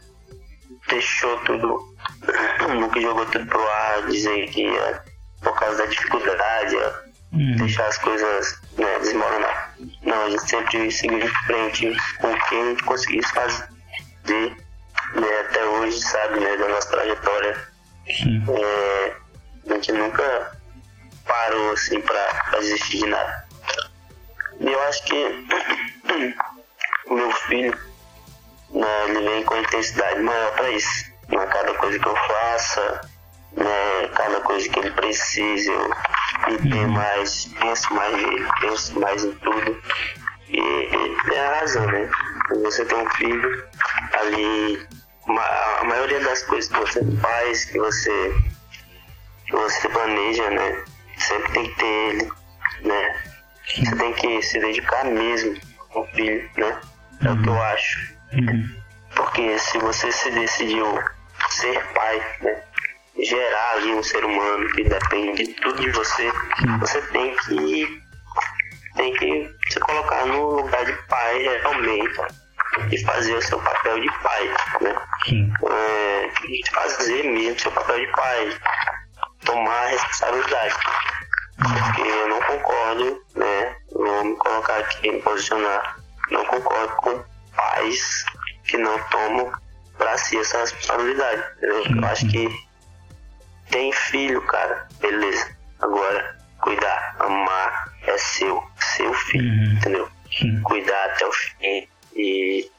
[0.88, 1.96] deixou tudo,
[2.78, 5.02] nunca jogou tudo pro ar, dizer que é
[5.42, 7.56] por causa da dificuldade, é Uhum.
[7.56, 9.74] deixar as coisas né, desmoronar.
[10.02, 13.68] Não, a gente sempre seguiu em frente com o que a gente conseguisse fazer
[15.14, 17.68] né, até hoje, sabe, né, da nossa trajetória.
[18.06, 18.42] Sim.
[18.48, 19.16] É,
[19.68, 20.58] a gente nunca
[21.26, 23.44] parou assim pra, pra desistir de nada.
[24.60, 25.46] E eu acho que
[27.08, 27.78] o meu filho,
[28.70, 31.12] né, ele vem com intensidade maior pra isso.
[31.28, 33.00] Né, cada coisa que eu faça,
[33.52, 39.32] né, cada coisa que ele precisa, eu entendo mais, penso mais nele, penso mais em
[39.32, 39.82] tudo.
[40.48, 42.10] E, e é a razão, né?
[42.46, 43.68] Quando você tem um filho,
[44.14, 44.86] ali
[45.28, 48.34] a maioria das coisas que você faz, que você
[49.46, 50.84] que você planeja, né?
[51.18, 52.32] Sempre tem que ter ele,
[52.82, 53.22] né?
[53.66, 55.58] Você tem que se dedicar mesmo
[55.94, 56.80] ao filho, né?
[57.24, 58.17] É o que eu acho.
[58.32, 58.76] Uhum.
[59.14, 60.86] Porque se você se decidiu
[61.48, 62.62] ser pai, né?
[63.20, 66.30] Gerar ali um ser humano que depende de tudo de você,
[66.78, 68.02] você tem que
[68.94, 72.20] tem que se colocar no lugar de pai realmente
[72.92, 74.96] e fazer o seu papel de pai, né?
[75.70, 76.30] É,
[76.72, 78.58] fazer mesmo seu papel de pai,
[79.44, 80.74] tomar a responsabilidade.
[81.56, 83.76] Porque eu não concordo, né?
[83.92, 85.96] Vou me colocar aqui, me posicionar.
[86.30, 87.24] Não concordo com
[87.58, 88.24] pais
[88.64, 89.52] que não tomam
[89.98, 91.42] pra si essa responsabilidade.
[91.56, 91.84] entendeu?
[92.02, 92.48] Eu acho que
[93.70, 95.56] tem filho, cara, beleza.
[95.80, 98.62] Agora, cuidar, amar é seu,
[98.96, 99.76] seu filho, Uhum.
[99.76, 100.08] entendeu?
[100.38, 100.60] Sim.
[100.62, 102.70] cuidar até o fim e,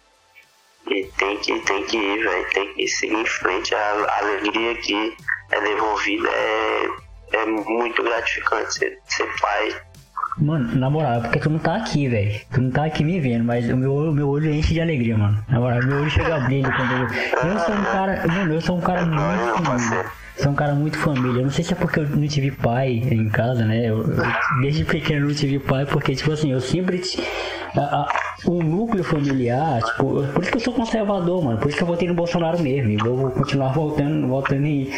[0.87, 3.73] e tem que tem que ir, velho, tem que seguir em frente.
[3.73, 5.17] A, a alegria que
[5.51, 6.89] é devolvida é,
[7.33, 9.81] é muito gratificante ser, ser pai.
[10.39, 12.39] Mano, na moral, é porque tu não tá aqui, velho.
[12.51, 15.17] Tu não tá aqui me vendo, mas o meu, o meu olho enche de alegria,
[15.17, 15.43] mano.
[15.49, 17.49] Na moral, meu olho chega a brilho quando eu.
[17.49, 18.27] Eu sou um cara.
[18.27, 19.61] Mano, eu sou um cara muito família.
[19.69, 20.09] parceiro.
[20.41, 21.39] Sou um cara muito família.
[21.39, 23.85] Eu não sei se é porque eu não tive pai em casa, né?
[23.89, 24.23] Eu, eu-
[24.61, 27.01] desde pequeno eu não tive pai, porque, tipo assim, eu sempre.
[27.75, 28.07] A, a,
[28.45, 31.57] o núcleo familiar, tipo, por isso que eu sou conservador, mano.
[31.59, 32.89] Por isso que eu votei no Bolsonaro mesmo.
[32.89, 34.89] E vou continuar voltando, voltando em,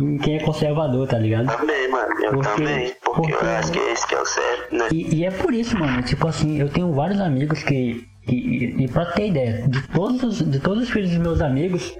[0.00, 1.54] em quem é conservador, tá ligado?
[1.56, 4.24] Também, mano, eu Porque- também, porque, porque- eu acho que é esse que é o
[4.26, 4.88] certo, né?
[4.92, 8.04] E, e é por isso, mano, tipo assim, eu tenho vários amigos que.
[8.26, 11.40] que- E, e pra ter ideia, de todos, os, de todos os filhos dos meus
[11.40, 11.92] amigos,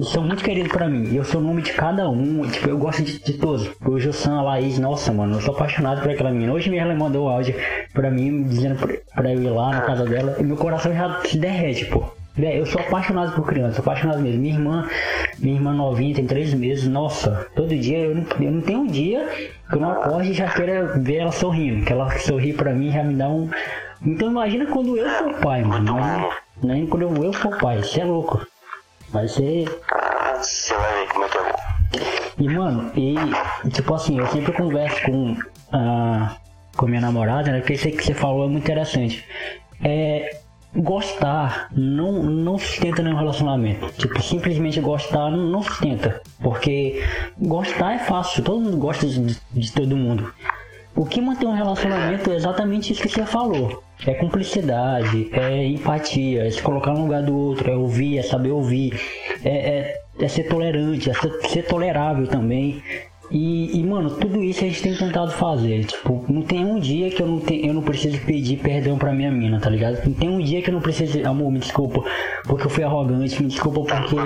[0.00, 1.14] são muito queridos pra mim.
[1.14, 3.70] Eu sou o nome de cada um, tipo, eu gosto de, de todos.
[3.84, 6.52] O Jussan, a Laís, nossa, mano, eu sou apaixonado por aquela menina.
[6.52, 7.54] Hoje mesmo ela mandou um áudio
[7.92, 11.20] pra mim, dizendo pra, pra eu ir lá na casa dela, e meu coração já
[11.24, 12.04] se derrete, pô.
[12.34, 14.40] Véi, eu sou apaixonado por criança, sou apaixonado mesmo.
[14.40, 14.88] Minha irmã,
[15.38, 18.86] minha irmã novinha, tem três meses, nossa, todo dia, eu não, eu não tenho um
[18.86, 19.28] dia
[19.68, 22.90] que eu não acorde e já queira ver ela sorrindo, que ela sorri pra mim
[22.90, 23.50] já me dá um.
[24.04, 25.98] Então imagina quando eu for pai, mano.
[26.62, 28.46] Imagina, quando eu, eu for pai, você é louco.
[29.12, 29.68] Vai ser.
[30.38, 31.58] Você vai ver como é que é bom.
[32.38, 35.36] E mano, e tipo assim, eu sempre converso com.
[35.72, 36.36] ah,
[36.76, 37.60] com a minha namorada, né?
[37.60, 39.24] Porque isso que você falou é muito interessante.
[39.84, 40.38] É,
[40.74, 43.90] gostar não, não sustenta nenhum relacionamento.
[43.98, 46.22] Tipo, simplesmente gostar não, não sustenta.
[46.40, 47.02] Porque
[47.38, 50.32] gostar é fácil, todo mundo gosta de, de todo mundo.
[50.94, 53.82] O que mantém um relacionamento é exatamente isso que você falou.
[54.06, 58.50] É cumplicidade, é empatia, é se colocar no lugar do outro, é ouvir, é saber
[58.50, 58.98] ouvir,
[59.44, 62.82] é, é, é ser tolerante, é ser, ser tolerável também.
[63.32, 65.84] E, e, mano, tudo isso a gente tem tentado fazer.
[65.84, 69.12] Tipo, não tem um dia que eu não, tenho, eu não preciso pedir perdão pra
[69.12, 70.04] minha mina, tá ligado?
[70.04, 71.26] Não tem um dia que eu não preciso.
[71.26, 72.04] Amor, me desculpa
[72.44, 74.16] porque eu fui arrogante, me desculpa porque.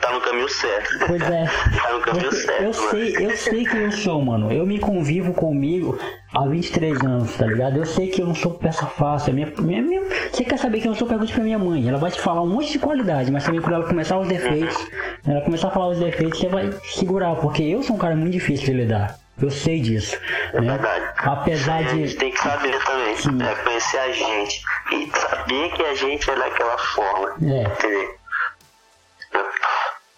[0.00, 1.06] Tá no caminho certo.
[1.06, 1.44] Pois é.
[1.82, 2.62] tá no caminho certo.
[2.62, 2.90] Eu mano.
[2.90, 4.52] sei, eu sei que eu sou, mano.
[4.52, 5.98] Eu me convivo comigo
[6.34, 7.78] há 23 anos, tá ligado?
[7.78, 9.32] Eu sei que eu não sou peça fácil.
[9.32, 10.02] Minha, minha, minha...
[10.30, 11.88] Você quer saber que eu não sou pergunte pra minha mãe.
[11.88, 14.76] Ela vai te falar um monte de qualidade, mas também quando ela começar os defeitos,
[14.76, 15.32] uhum.
[15.32, 18.32] ela começar a falar os defeitos, você vai segurar, porque eu sou um cara muito
[18.32, 19.18] difícil de lidar.
[19.40, 20.16] Eu sei disso.
[20.54, 20.72] É né?
[20.72, 21.04] verdade.
[21.18, 21.88] Apesar de.
[21.90, 23.16] A gente tem que saber também.
[23.16, 23.38] Sim.
[23.42, 24.62] É conhecer a gente.
[24.92, 27.34] E saber que a gente é daquela forma.
[27.42, 27.62] É.
[27.64, 28.16] Entendeu?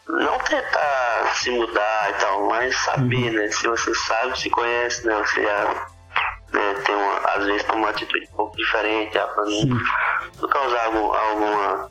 [0.09, 3.33] Não tentar se mudar e tal, mas saber, uhum.
[3.33, 3.49] né?
[3.51, 5.15] Se você sabe, se conhece, né?
[5.17, 5.87] Você já
[6.53, 9.65] né, tem uma, às vezes tem uma atitude um pouco diferente, já pra não,
[10.41, 11.91] não causar algum, alguma,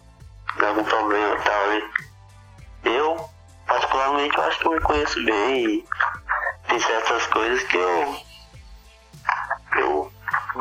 [0.61, 1.73] algum problema e tal.
[1.73, 3.29] E eu,
[3.67, 5.85] particularmente, eu acho que eu me conheço bem e
[6.67, 8.17] tem certas coisas que eu,
[9.77, 10.11] eu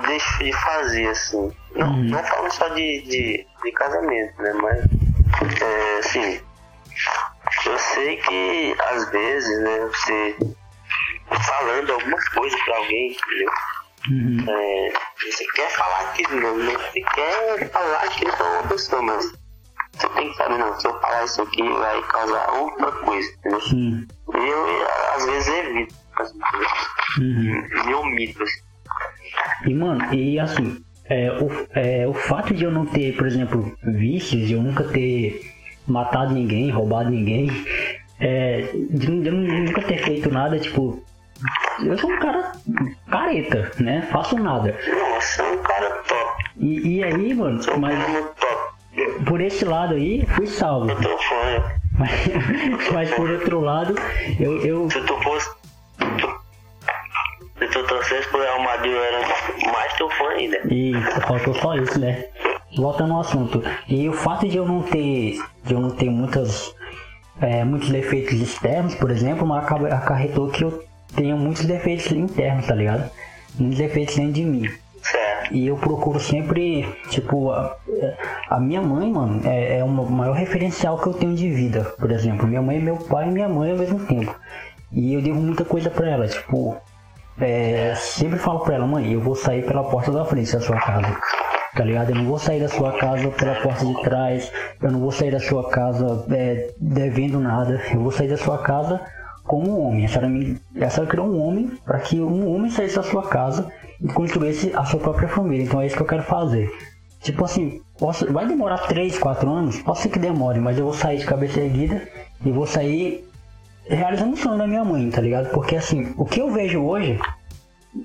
[0.06, 1.56] deixo de fazer, assim.
[1.74, 2.04] Não, uhum.
[2.04, 4.52] não falo só de, de, de casamento, né?
[4.52, 6.40] Mas, é, assim,
[7.66, 10.36] eu sei que às vezes, né, você
[11.30, 13.50] falando alguma coisa pra alguém, entendeu?
[14.08, 14.44] Uhum.
[14.48, 19.32] É, você quer falar aquilo, não, não, você quer falar aquilo pra uma pessoa, mas
[19.92, 23.60] você tem que saber, não, se eu falar isso aqui vai causar outra coisa, entendeu?
[23.62, 24.06] Sim.
[24.32, 26.38] Eu, às vezes, evito assim,
[27.18, 27.86] uhum.
[27.86, 28.60] me omito, assim.
[29.66, 33.76] E, mano, e assim, é, o, é, o fato de eu não ter, por exemplo,
[33.82, 35.55] vícios, de eu nunca ter
[35.86, 37.50] matado ninguém, roubado ninguém,
[38.20, 41.02] é, de, de nunca ter feito nada, tipo,
[41.84, 42.52] eu sou um cara
[43.10, 44.08] careta, né?
[44.10, 44.74] Faço nada.
[44.88, 46.44] Nossa, um cara top.
[46.56, 47.98] E, e aí, mano, sou mas.
[49.26, 50.90] Por esse lado aí, fui salvo.
[50.90, 51.64] Eu tô fã.
[51.98, 52.10] Mas,
[52.92, 53.94] mas por outro lado,
[54.40, 54.64] eu.
[54.64, 54.90] eu...
[54.90, 55.50] Se tu fosse.
[57.58, 59.20] Se tu torcesse pro Real Madrid, eu era
[59.72, 60.58] mais teu fã ainda.
[60.70, 60.94] E
[61.26, 62.24] faltou só isso, né?
[62.76, 63.62] Voltando ao assunto.
[63.88, 65.38] E o fato de eu não ter.
[65.64, 66.74] De eu não ter muitas.
[67.40, 70.82] É, muitos defeitos externos, por exemplo, acarretou que eu
[71.14, 73.10] tenho muitos defeitos internos, tá ligado?
[73.58, 74.70] Muitos defeitos dentro de mim.
[75.50, 77.76] E eu procuro sempre, tipo, a,
[78.50, 82.10] a minha mãe, mano, é, é o maior referencial que eu tenho de vida, por
[82.10, 82.46] exemplo.
[82.46, 84.34] Minha mãe é meu pai e minha mãe ao mesmo tempo.
[84.92, 86.76] E eu devo muita coisa pra ela, tipo,
[87.40, 90.80] é, sempre falo pra ela, mãe, eu vou sair pela porta da frente da sua
[90.80, 91.16] casa.
[91.76, 92.08] Tá ligado?
[92.08, 95.30] Eu não vou sair da sua casa pela porta de trás, eu não vou sair
[95.30, 98.98] da sua casa é, devendo nada, eu vou sair da sua casa
[99.44, 100.06] como um homem.
[100.06, 103.24] A senhora, me, a senhora criou um homem para que um homem saísse da sua
[103.24, 105.64] casa e construísse a sua própria família.
[105.64, 106.70] Então é isso que eu quero fazer.
[107.20, 109.82] Tipo assim, posso, vai demorar 3, 4 anos?
[109.82, 112.02] Pode ser que demore, mas eu vou sair de cabeça erguida
[112.42, 113.28] e vou sair
[113.86, 115.50] realizando o sonho da minha mãe, tá ligado?
[115.50, 117.18] Porque assim, o que eu vejo hoje,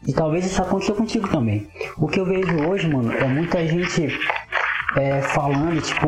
[0.08, 4.20] e talvez isso aconteça contigo também, o que eu vejo hoje, mano, é muita gente
[4.96, 6.08] é, falando, tipo,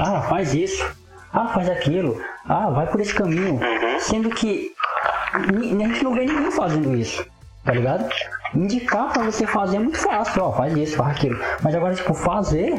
[0.00, 0.84] ah, faz isso,
[1.32, 3.54] ah, faz aquilo, ah, vai por esse caminho.
[3.54, 4.00] Uhum.
[4.00, 4.72] Sendo que
[5.32, 7.24] a gente não vê ninguém fazendo isso,
[7.64, 8.08] tá ligado?
[8.54, 11.38] Indicar pra você fazer é muito fácil, ó, faz isso, faz aquilo.
[11.62, 12.74] Mas agora, tipo, fazer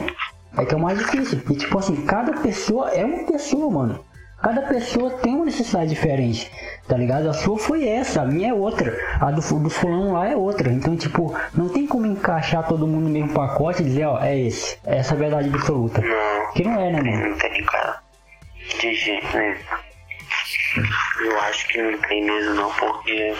[0.57, 1.41] é que é o mais difícil.
[1.49, 3.99] E tipo assim, cada pessoa é uma pessoa, mano.
[4.41, 6.51] Cada pessoa tem uma necessidade diferente,
[6.91, 7.29] tá ligado?
[7.29, 10.69] A sua foi essa, a minha é outra, a do, do fulano lá é outra.
[10.69, 14.37] Então, tipo, não tem como encaixar todo mundo no mesmo pacote e dizer, ó, é
[14.37, 16.01] esse, é essa a verdade absoluta.
[16.01, 16.51] Não.
[16.51, 17.29] Que não é, né, mano?
[17.29, 18.01] Não tem, cara.
[18.81, 19.55] De jeito nenhum.
[21.21, 23.35] Eu acho que não tem mesmo não, porque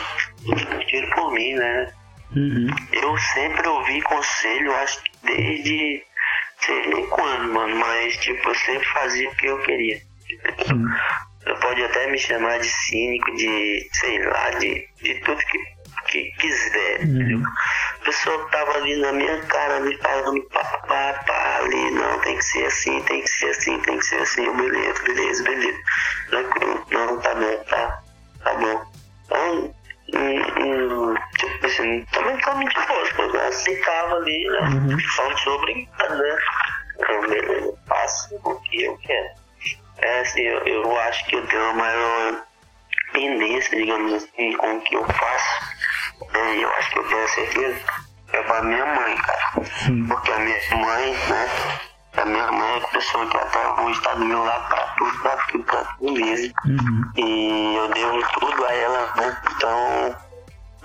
[0.86, 1.92] tiro por mim, né?
[2.34, 2.68] Uhum.
[2.90, 6.02] Eu sempre ouvi conselho, acho que desde
[6.64, 10.00] sei nem quando, mano, mas tipo, eu sempre fazia o que eu queria.
[10.70, 10.88] Uhum.
[11.60, 15.58] Pode até me chamar de cínico, de sei lá, de, de tudo que,
[16.08, 17.06] que quiser, uhum.
[17.06, 17.40] entendeu?
[18.00, 22.44] A pessoa tava ali na minha cara me falando pá, pá, ali, não, tem que
[22.44, 25.78] ser assim, tem que ser assim, tem que ser assim, eu, beleza, beleza, beleza.
[26.30, 28.02] Tranquilo, não, tá bom, tá,
[28.44, 28.84] tá bom.
[29.24, 29.74] Então,
[30.14, 34.60] hum, hum, tipo assim, também tava muito boa, porque eu aceitava ali, né?
[34.60, 35.00] Uhum.
[35.38, 36.36] Sou obrigado, né?
[36.96, 39.41] Então, beleza, faço o que eu quero.
[40.02, 42.42] É assim, eu, eu acho que eu tenho uma maior
[43.12, 45.72] tendência, digamos assim, com o que eu faço
[46.34, 47.80] é, eu acho que eu tenho certeza,
[48.32, 49.66] é pra minha mãe, cara.
[49.84, 50.06] Sim.
[50.06, 51.50] Porque a minha mãe, né?
[52.16, 55.18] A minha mãe é a pessoa que até hoje está do meu lado pra tudo,
[55.20, 56.54] pra tudo, pra tudo mesmo.
[56.66, 57.12] Uhum.
[57.16, 59.42] E eu devo tudo a ela, né?
[59.56, 60.16] Então,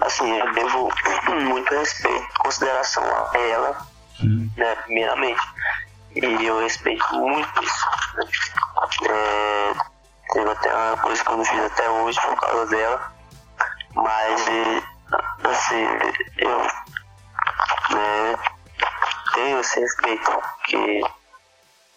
[0.02, 0.90] assim, eu devo
[1.46, 4.52] muito respeito, consideração a ela, Sim.
[4.58, 4.76] né?
[4.86, 5.42] Primeiramente.
[6.16, 7.86] E eu respeito muito isso.
[8.16, 8.24] Né?
[9.10, 9.74] É,
[10.34, 13.12] teve até uma coisa que eu não fiz até hoje por causa dela.
[13.96, 14.42] Mas,
[15.44, 15.84] assim,
[16.38, 16.58] eu
[17.96, 18.36] né,
[19.34, 21.02] tenho esse respeito que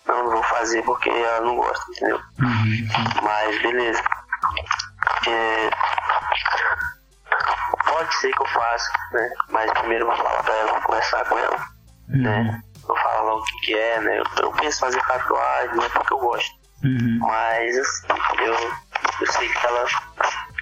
[0.06, 2.20] eu não vou fazer porque ela não gosta, entendeu?
[2.40, 2.88] Uhum.
[3.22, 4.02] Mas beleza.
[5.28, 5.70] É,
[7.86, 9.30] pode ser que eu faça, né?
[9.48, 11.56] Mas primeiro eu vou falar pra ela, vou conversar com ela,
[12.08, 12.22] Uhum.
[12.22, 12.62] né?
[12.86, 14.18] Vou falar logo o que, que é, né?
[14.18, 16.59] Eu, eu penso em fazer tatuagem, não é porque eu gosto.
[16.84, 17.18] Uhum.
[17.20, 18.06] Mas assim,
[18.44, 18.54] eu,
[19.20, 19.86] eu sei que ela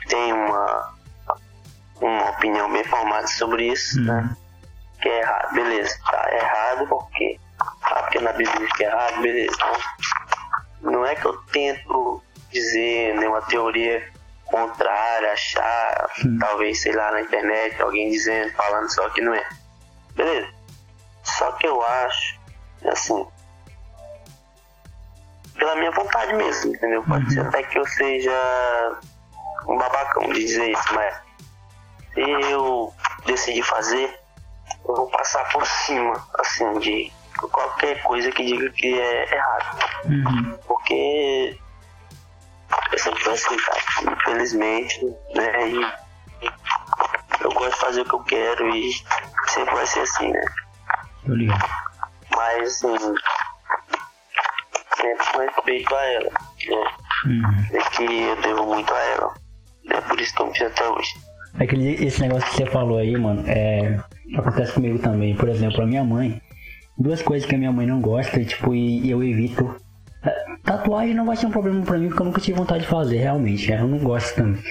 [0.09, 0.95] tem uma,
[2.01, 4.21] uma opinião bem formada sobre isso, né?
[4.21, 4.37] Uhum.
[5.01, 5.99] Que é errado, beleza.
[6.11, 7.39] Tá errado porque.
[7.83, 9.55] Ah, porque na Bíblia diz que é errado, beleza.
[9.55, 14.09] Então, não é que eu tento dizer nenhuma teoria
[14.47, 16.39] contrária, achar, Sim.
[16.39, 19.47] talvez, sei lá, na internet, alguém dizendo, falando só que não é.
[20.15, 20.49] Beleza.
[21.23, 22.41] Só que eu acho,
[22.87, 23.27] assim,
[25.59, 27.03] pela minha vontade mesmo, entendeu?
[27.05, 27.31] Pode Uhum.
[27.31, 28.99] ser até que eu seja
[29.67, 31.15] um babacão de dizer isso, mas
[32.15, 32.93] se eu
[33.27, 34.19] decidir fazer,
[34.87, 37.13] eu vou passar por cima, assim, de
[37.51, 39.79] qualquer coisa que diga que é errado.
[40.07, 40.59] Uhum.
[40.67, 41.59] Porque
[42.93, 43.81] eu sempre assim, cara,
[44.17, 45.69] infelizmente, né?
[45.69, 45.93] E
[47.41, 48.93] eu gosto de fazer o que eu quero e
[49.49, 50.45] sempre vai ser assim, né?
[51.27, 51.69] Tô ligado.
[52.35, 52.97] Mas assim,
[55.17, 56.85] sempre com respeito a ela, né?
[57.27, 57.77] Uhum.
[57.79, 59.35] É que eu devo muito a ela.
[59.91, 61.15] É por isso que eu me fiz até hoje.
[61.59, 63.99] Aquele, esse negócio que você falou aí, mano, é,
[64.37, 65.35] acontece comigo também.
[65.35, 66.41] Por exemplo, a minha mãe,
[66.97, 69.75] duas coisas que a minha mãe não gosta, tipo, e, e eu evito.
[70.23, 70.31] É,
[70.65, 73.17] Tatuagem não vai ser um problema pra mim porque eu nunca tive vontade de fazer,
[73.19, 73.73] realmente.
[73.73, 74.63] é, Eu não gosto também.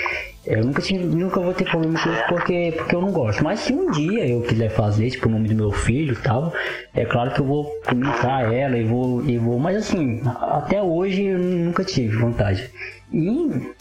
[0.48, 3.44] Eu nunca, tive, nunca vou ter problema com isso porque, porque eu não gosto.
[3.44, 6.54] Mas se um dia eu quiser fazer, tipo, o nome do meu filho e tal,
[6.96, 9.60] é claro que eu vou comunicar ela e vou, e vou.
[9.60, 12.70] Mas assim, até hoje eu nunca tive vontade.
[13.12, 13.30] E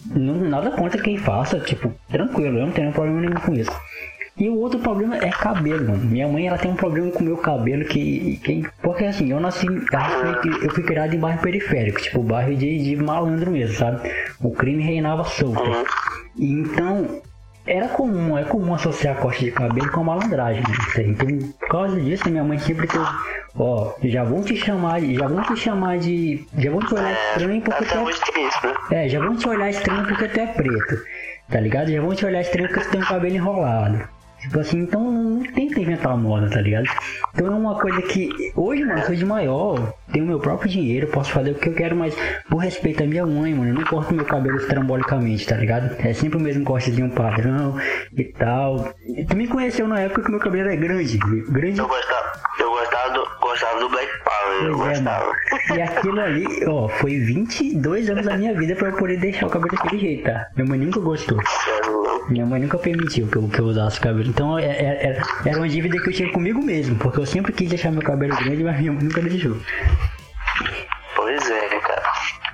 [0.07, 3.71] não, nada contra quem faça, tipo, tranquilo, eu não tenho problema nenhum com isso.
[4.39, 6.05] E o outro problema é cabelo, mano.
[6.05, 8.39] Minha mãe, ela tem um problema com o meu cabelo que...
[8.45, 9.67] que porque assim, eu nasci...
[9.67, 14.11] Eu fui, criado em bairro periférico, tipo, bairro de, de malandro mesmo, sabe?
[14.43, 15.63] O crime reinava solto.
[16.37, 17.23] E Então,
[17.67, 21.03] era comum, é comum associar corte de cabelo com malandragem, né?
[21.03, 23.05] Então, por causa disso, minha mãe sempre teve...
[23.59, 25.15] Ó, já vão te chamar de...
[25.15, 26.47] Já vão te chamar de...
[26.59, 29.05] Já vão te olhar estranho porque tu é né?
[29.05, 31.03] é, já vão te olhar estranho porque tu é preto,
[31.51, 31.91] tá ligado?
[31.91, 34.16] Já vão te olhar estranho porque tu tem o cabelo enrolado.
[34.47, 36.87] Tipo assim, então não tenta inventar moda, tá ligado?
[37.35, 41.07] Então é uma coisa que hoje, mano, eu sou de maior, tenho meu próprio dinheiro,
[41.09, 42.17] posso fazer o que eu quero, mas
[42.49, 45.95] por respeito à minha mãe, mano, eu não corto meu cabelo estrambolicamente, tá ligado?
[45.99, 47.77] É sempre o mesmo cortezinho padrão
[48.17, 48.93] e tal.
[49.17, 52.71] E tu me conheceu na época que meu cabelo era grande, grande Eu gostava, eu
[52.71, 55.27] gostava do, gostava do Black Power, eu Pois é, gostava.
[55.27, 55.37] mano.
[55.77, 59.51] E aquilo ali, ó, foi 22 anos da minha vida pra eu poder deixar o
[59.51, 60.47] cabelo daquele jeito, tá?
[60.57, 61.39] Minha mãe nunca gostou.
[61.41, 61.96] É.
[62.29, 64.29] Minha mãe nunca permitiu que eu, que eu usasse cabelo.
[64.29, 67.53] Então é- é- era, era uma dívida que eu tinha comigo mesmo, porque eu sempre
[67.53, 69.57] quis deixar meu cabelo grande, mas minha mãe nunca deixou.
[71.15, 72.03] Poaí é, cara.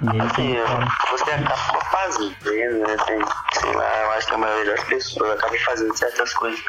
[0.03, 2.97] E aí, Assim, então, cara, você acaba fazendo, né?
[3.07, 3.21] Tem,
[3.61, 6.61] sei lá, eu acho que a maioria das pessoas acaba fazendo certas coisas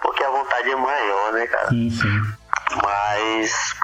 [0.00, 1.68] porque a vontade é maior, né, cara?
[1.68, 2.20] sim, sim.
[2.82, 3.74] Mas,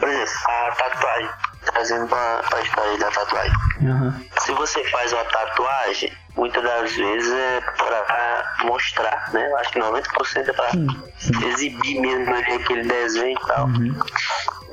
[0.00, 1.30] por exemplo, a tatuagem,
[1.66, 3.52] trazendo pra, pra história da tatuagem.
[3.82, 4.22] Aham.
[4.40, 9.50] Se você faz uma tatuagem, muitas das vezes é pra mostrar, né?
[9.50, 10.70] Eu acho que 90% é
[11.18, 11.46] sim.
[11.48, 13.66] exibir mesmo aquele desenho e tal.
[13.66, 13.96] Uhum.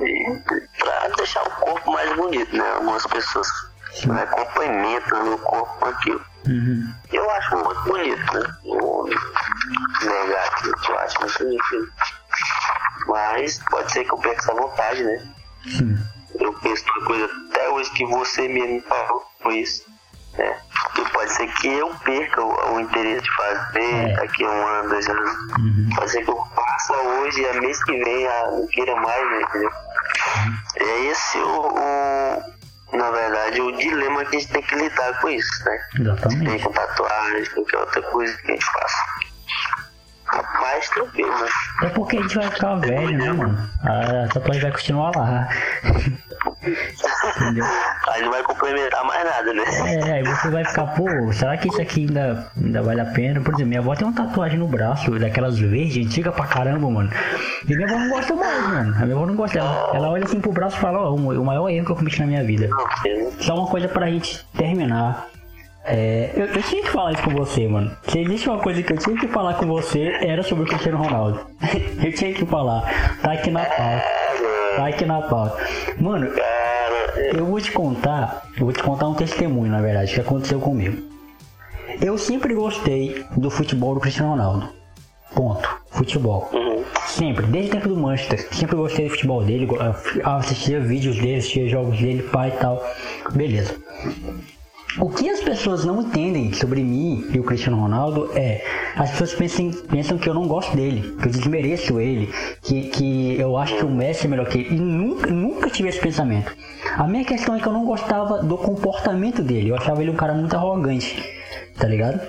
[0.00, 0.40] E
[0.78, 2.68] pra deixar o corpo mais bonito, né?
[2.74, 3.48] Algumas pessoas
[4.06, 6.24] né, complementam o corpo com aquilo.
[6.46, 6.92] Uhum.
[7.12, 8.56] Eu acho muito bonito, né?
[8.64, 11.92] Vou negar aquilo que eu acho muito bonito.
[13.06, 15.22] Mas pode ser que eu perca essa vontade, né?
[15.64, 15.98] Sim.
[16.40, 19.91] Eu penso uma coisa até hoje que você mesmo falou isso.
[20.38, 20.56] Né?
[20.98, 24.14] E pode ser que eu perca o, o interesse de fazer É.
[24.16, 25.30] daqui a um ano, dois anos.
[25.58, 25.88] Uhum.
[25.94, 29.30] Pode ser que eu faça hoje e a mês que vem ah, não queira mais,
[29.30, 29.42] né?
[29.42, 29.70] Entendeu?
[30.76, 35.28] É esse o, o, na verdade, o dilema que a gente tem que lidar com
[35.28, 35.78] isso, né?
[35.92, 36.64] Tem Exatamente.
[36.64, 38.96] com tatuagem, qualquer outra coisa que a gente faça.
[40.62, 41.46] Mais tranquilo?
[41.82, 43.68] É porque a gente vai ficar velho, né, mano?
[43.82, 45.48] A tatuagem vai continuar lá.
[47.36, 47.64] Entendeu?
[48.08, 49.64] Aí não vai complementar mais nada, né?
[49.86, 53.40] É, aí você vai ficar, pô, será que isso aqui ainda, ainda vale a pena?
[53.40, 57.10] Por exemplo, minha avó tem uma tatuagem no braço, daquelas verdes, antiga pra caramba, mano.
[57.68, 58.94] E minha avó não gosta mais, mano.
[58.96, 59.58] A minha avó não gosta.
[59.58, 62.20] Ela, ela olha assim pro braço e fala, ó, o maior erro que eu cometi
[62.20, 62.68] na minha vida.
[63.40, 65.26] Só uma coisa pra gente terminar.
[65.84, 67.90] É, eu, eu, tinha que falar isso com você, mano.
[68.08, 70.98] Se existe uma coisa que eu tinha que falar com você, era sobre o Cristiano
[70.98, 71.40] Ronaldo.
[72.02, 72.82] eu tinha que falar.
[73.20, 74.04] Tá aqui na pauta.
[74.76, 75.66] Tá aqui na pauta.
[75.98, 76.30] Mano,
[77.34, 78.46] eu vou te contar.
[78.56, 81.02] Eu vou te contar um testemunho, na verdade, que aconteceu comigo.
[82.00, 84.68] Eu sempre gostei do futebol do Cristiano Ronaldo.
[85.34, 85.68] Ponto.
[85.90, 86.48] Futebol.
[86.52, 86.84] Uhum.
[87.06, 88.48] Sempre, desde o tempo do Manchester.
[88.54, 89.68] Sempre gostei do futebol dele.
[90.22, 92.82] Assistia vídeos dele, assistia jogos dele, pai e tal.
[93.32, 93.74] Beleza.
[94.98, 98.62] O que as pessoas não entendem sobre mim e o Cristiano Ronaldo é
[98.94, 102.30] as pessoas pensam, pensam que eu não gosto dele, que eu desmereço ele,
[102.60, 104.76] que, que eu acho que o Messi é melhor que ele.
[104.76, 106.54] E nunca, nunca tive esse pensamento.
[106.96, 109.70] A minha questão é que eu não gostava do comportamento dele.
[109.70, 111.22] Eu achava ele um cara muito arrogante,
[111.78, 112.20] tá ligado?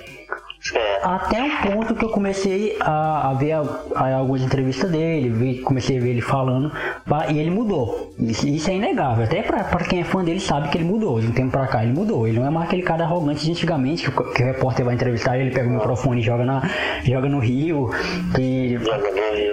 [1.02, 3.62] Até um ponto que eu comecei a, a ver a,
[3.94, 6.72] a, algumas entrevistas dele, vi, comecei a ver ele falando,
[7.30, 8.14] e ele mudou.
[8.18, 9.24] Isso, isso é inegável.
[9.24, 11.20] Até pra, pra, quem é fã dele sabe que ele mudou.
[11.20, 12.26] De um tempo pra cá ele mudou.
[12.26, 15.38] Ele não é mais aquele cara arrogante de antigamente, que, que o repórter vai entrevistar
[15.38, 16.62] ele, pega o microfone e joga, na,
[17.02, 17.90] joga no Rio.
[18.34, 18.78] Que,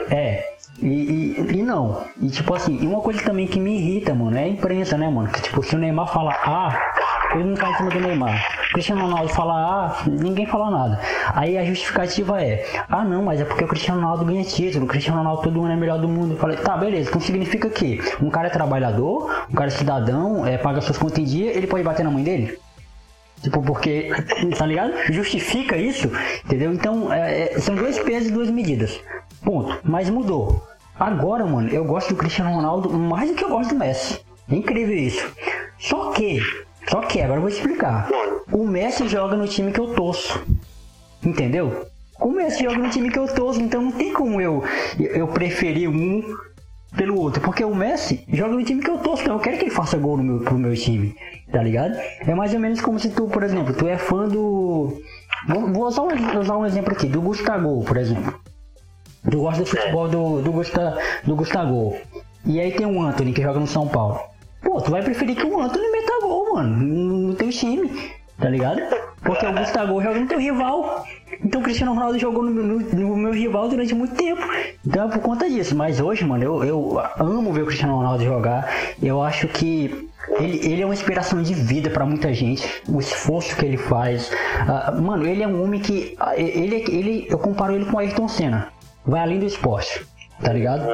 [0.10, 0.51] é,
[0.82, 2.04] e, e, e, não.
[2.22, 5.08] E tipo assim, e uma coisa também que me irrita, mano, é a imprensa, né,
[5.08, 5.30] mano?
[5.30, 6.92] Que tipo, se o Neymar fala A,
[7.36, 8.62] ele não cai em cima do Neymar.
[8.74, 11.00] Cristiano Ronaldo fala A, ninguém fala nada.
[11.34, 14.88] Aí a justificativa é, ah não, mas é porque o Cristiano Ronaldo ganha título, o
[14.88, 16.34] Cristiano Ronaldo todo ano é melhor do mundo.
[16.34, 20.46] Eu falei, tá, beleza, então significa que um cara é trabalhador, um cara é cidadão,
[20.46, 22.58] é, paga suas contas em dia, ele pode bater na mãe dele?
[23.42, 24.10] Tipo, porque,
[24.58, 24.94] tá ligado?
[25.12, 26.10] Justifica isso,
[26.46, 26.74] entendeu?
[26.74, 29.00] Então, é, é são dois pesos e duas medidas.
[29.44, 29.80] Ponto.
[29.84, 30.71] Mas mudou.
[31.02, 34.22] Agora, mano, eu gosto do Cristiano Ronaldo mais do que eu gosto do Messi.
[34.48, 35.34] É incrível isso.
[35.80, 36.40] Só que,
[36.88, 38.08] só que, agora eu vou explicar.
[38.52, 40.40] O Messi joga no time que eu torço.
[41.26, 41.88] Entendeu?
[42.20, 44.64] O Messi joga no time que eu torço, então não tem como eu,
[45.00, 46.22] eu preferir um
[46.96, 47.42] pelo outro.
[47.42, 49.98] Porque o Messi joga no time que eu torço, então eu quero que ele faça
[49.98, 51.16] gol no meu, pro meu time.
[51.52, 51.98] Tá ligado?
[52.20, 55.02] É mais ou menos como se tu, por exemplo, tu é fã do.
[55.48, 58.40] Vou, vou usar, um, usar um exemplo aqui, do Gustavo, por exemplo.
[59.30, 61.96] Tu gosta do futebol do, do, Gusta, do Gustavo.
[62.46, 64.20] E aí tem o Anthony que joga no São Paulo.
[64.64, 68.82] Pô, tu vai preferir que o Anthony meta gol, mano, no teu time, tá ligado?
[69.22, 71.06] Porque o Gustavo joga no teu rival.
[71.44, 74.42] Então o Cristiano Ronaldo jogou no, no, no, meu rival durante muito tempo.
[74.86, 75.76] Então é por conta disso.
[75.76, 78.68] Mas hoje, mano, eu, eu amo ver o Cristiano Ronaldo jogar.
[79.02, 80.10] Eu acho que
[80.40, 82.82] ele, ele é uma inspiração de vida para muita gente.
[82.90, 84.32] O esforço que ele faz.
[84.32, 86.18] Uh, mano, ele é um homem que.
[86.20, 90.06] Uh, ele, ele, eu comparo ele com o Ayrton Senna vai além do esporte,
[90.42, 90.86] tá ligado?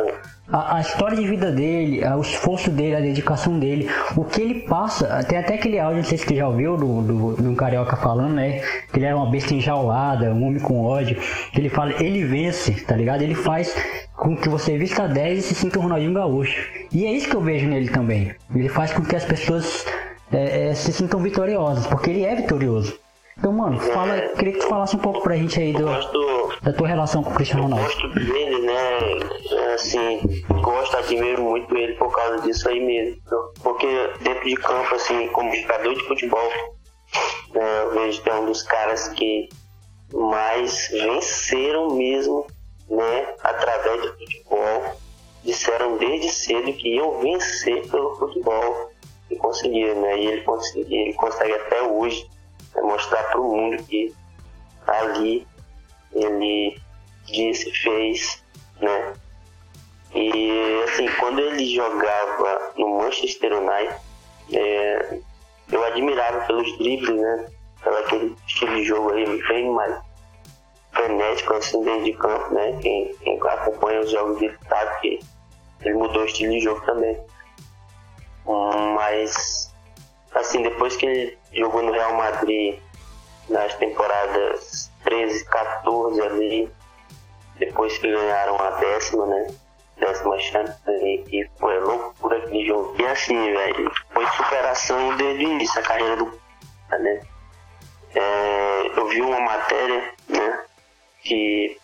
[0.49, 4.62] A, a, história de vida dele, o esforço dele, a dedicação dele, o que ele
[4.62, 7.55] passa, tem até aquele áudio, não sei se você já ouviu, do, do, do um
[7.55, 8.62] carioca falando, né?
[8.91, 11.22] Que ele era uma besta enjaulada, um homem com ódio.
[11.53, 13.24] Ele fala, ele vence, tá ligado?
[13.24, 13.76] Ele faz
[14.16, 16.66] com que você vista 10 e se sinta um Ronaldinho Gaúcho.
[16.93, 18.34] E é isso que eu vejo nele também.
[18.55, 19.86] Ele faz com que as pessoas
[20.32, 22.97] é, é, se sintam vitoriosas, porque ele é vitorioso.
[23.38, 25.85] Então, mano, fala, queria que tu falasse um pouco pra gente aí do,
[26.61, 27.85] da tua relação com o Cristiano Ronaldo.
[27.85, 29.73] Eu gosto dele, né?
[29.75, 33.21] Assim, gosto, admiro muito ele por causa disso aí mesmo.
[33.61, 33.88] Porque
[34.21, 36.49] dentro de campo, assim, como jogador de futebol,
[37.53, 39.49] né, eu vejo que é um dos caras que
[40.11, 42.47] mais venceram mesmo,
[42.89, 43.27] né?
[43.43, 44.97] Através do futebol.
[45.43, 48.89] Disseram desde cedo que iam vencer pelo futebol.
[49.29, 50.19] E conseguiram, né?
[50.19, 52.27] E ele, consegue, ele consegue até hoje
[52.78, 54.13] é mostrar para o mundo que
[54.86, 55.47] ali
[56.13, 56.80] ele
[57.25, 58.43] disse, fez,
[58.80, 59.13] né?
[60.15, 63.95] E assim, quando ele jogava no Manchester United,
[64.53, 65.19] é,
[65.71, 67.49] eu admirava pelos dribles, né?
[67.84, 70.01] Pelo aquele estilo de jogo aí bem mais
[70.93, 72.78] frenético assim dentro de campo, né?
[72.82, 75.19] Quem, quem acompanha os jogos dele sabe que
[75.82, 77.19] ele mudou o estilo de jogo também.
[78.95, 79.66] Mas
[80.38, 82.79] assim, depois que ele jogou no Real Madrid
[83.49, 86.71] nas temporadas 13, 14 ali,
[87.57, 89.47] depois que ganharam a décima, né?
[89.97, 92.95] Décima chance e foi loucura aquele jogo.
[92.99, 96.39] E assim, velho, foi superação desde o início, a carreira do
[96.99, 97.21] né?
[98.15, 100.65] É, eu vi uma matéria, né?
[101.23, 101.77] Que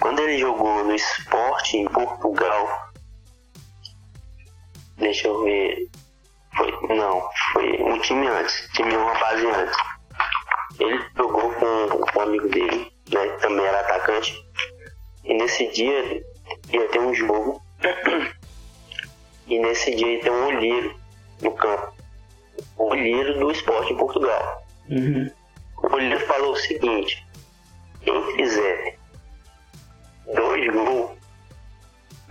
[0.00, 2.90] quando ele jogou no esporte em Portugal,
[4.96, 5.88] deixa eu ver,
[6.58, 9.76] foi, não, foi um time antes, time uma base antes.
[10.80, 14.34] Ele jogou com, com um amigo dele, né, que também era atacante.
[15.24, 16.22] nesse dia
[16.72, 17.62] ia ter um jogo
[19.46, 20.98] e nesse dia ia ter um olheiro
[21.40, 21.94] no campo.
[22.76, 24.66] O olheiro do esporte em Portugal.
[24.90, 25.30] Uhum.
[25.82, 27.24] O olheiro falou o seguinte,
[28.02, 28.98] quem fizer
[30.34, 31.10] dois gols,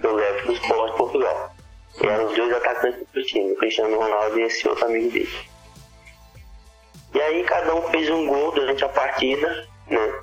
[0.03, 1.56] eu levo pro esporte em Portugal.
[2.01, 5.29] E eram os dois atacantes do time, o Cristiano Ronaldo e esse outro amigo dele.
[7.13, 10.21] E aí cada um fez um gol durante a partida, né?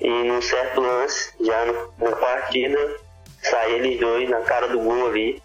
[0.00, 1.64] E num certo lance, já
[1.98, 3.00] na partida,
[3.42, 5.42] sai eles dois na cara do gol ali,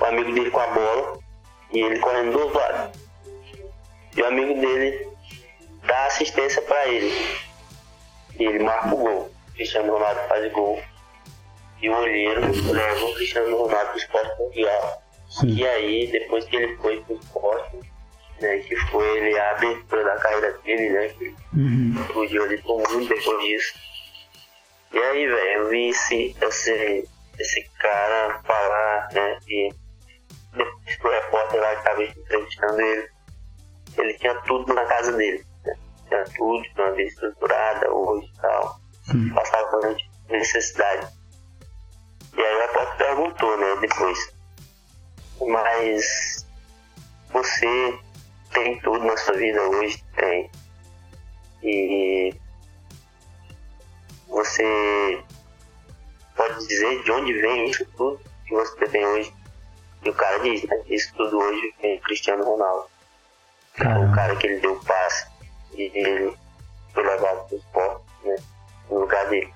[0.00, 1.18] o amigo dele com a bola
[1.72, 2.98] e ele correndo do lado.
[4.16, 5.08] E o amigo dele
[5.84, 7.12] dá assistência para ele.
[8.38, 9.30] E ele marca o gol.
[9.54, 10.80] Cristiano Ronaldo faz gol.
[11.80, 12.40] E o olheiro
[12.72, 15.02] leva o Cristiano Ronaldo pro esporte mundial.
[15.30, 15.48] Sim.
[15.54, 17.78] E aí, depois que ele foi pro esporte,
[18.40, 21.08] né, que foi ele a abertura da carreira dele, né?
[21.08, 21.94] Que Uhum.
[22.00, 23.74] explodiu ali pro mundo depois disso.
[24.92, 27.08] E aí, velho, eu vi esse, esse,
[27.38, 29.38] esse cara falar, né?
[29.48, 29.72] E
[30.54, 33.08] depois que o repórter lá que tava entrevistando ele,
[33.98, 35.44] ele tinha tudo na casa dele.
[35.64, 35.74] Né?
[36.08, 38.80] Tinha tudo uma vida estruturada hoje e tal.
[39.04, 39.28] Sim.
[39.34, 39.96] Passava por
[40.30, 41.17] necessidade.
[42.38, 44.32] E aí o repórter perguntou, né, depois.
[45.40, 46.46] Mas
[47.32, 47.98] você
[48.52, 50.04] tem tudo na sua vida hoje?
[50.14, 50.48] Tem.
[51.64, 52.32] E
[54.28, 55.20] você
[56.36, 59.34] pode dizer de onde vem isso tudo que você tem hoje?
[60.04, 60.80] E o cara diz, né?
[60.86, 62.86] Isso tudo hoje vem do Cristiano Ronaldo.
[63.74, 64.14] O Caramba.
[64.14, 65.26] cara que ele deu o passe
[65.74, 66.36] e ele
[66.94, 68.36] foi levado pro esporte, né?
[68.88, 69.52] No lugar dele.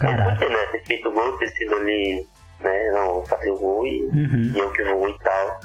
[0.00, 0.48] Caraca.
[0.48, 0.66] Né?
[0.72, 2.26] Ter feito o gol, ter sido ali,
[2.60, 2.90] né?
[2.92, 4.52] Não, fazer o gol e, Uhum.
[4.54, 5.60] e eu que vou e tal.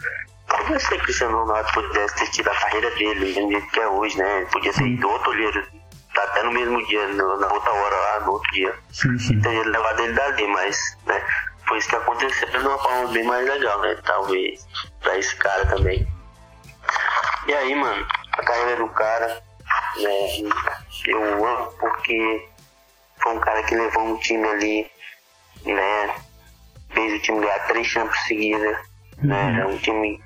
[0.47, 3.87] Como se o Cristiano Ronaldo pudesse ter tido a carreira dele do jeito que é
[3.87, 4.37] hoje, né?
[4.37, 5.65] Ele podia ter ido outro olheiro,
[6.13, 8.73] tá até no mesmo dia, no- na outra hora lá, no outro dia.
[8.91, 9.41] Sim, sim.
[9.41, 11.21] Teria levado ele dali, mas, né?
[11.67, 13.97] Foi isso que aconteceu de uma forma bem mais legal, né?
[14.05, 14.67] Talvez
[15.01, 16.07] pra esse cara também.
[17.47, 19.41] E aí, mano, a carreira do cara,
[20.01, 20.49] né?
[21.07, 22.47] Eu amo porque
[23.25, 24.91] foi um cara que levou um time ali,
[25.65, 26.15] né?
[26.91, 28.77] Fez o time ganhar três champions seguidas,
[29.17, 29.61] né?
[29.61, 30.21] É um time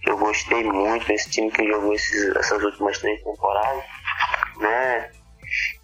[0.00, 3.84] que eu gostei muito, esse time que jogou esses, essas últimas três temporadas,
[4.56, 5.10] né?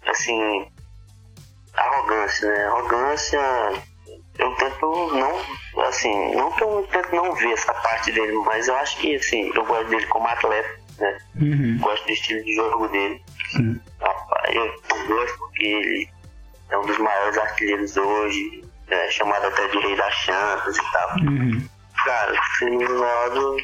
[0.07, 0.67] Assim,
[1.75, 2.65] arrogância, né?
[2.65, 3.39] Arrogância,
[4.39, 8.75] eu tento não, assim, não que eu tento não ver essa parte dele, mas eu
[8.77, 11.17] acho que, assim, eu gosto dele como atleta, né?
[11.39, 11.77] Uhum.
[11.81, 13.23] Gosto do estilo de jogo dele.
[13.51, 13.79] Sim.
[14.49, 14.73] Eu
[15.07, 16.16] gosto porque ele
[16.69, 21.17] é um dos maiores artilheiros hoje, é chamado até de rei da Champions e tal.
[21.17, 21.67] Uhum.
[22.03, 23.57] Cara, o Cristiano Ronaldo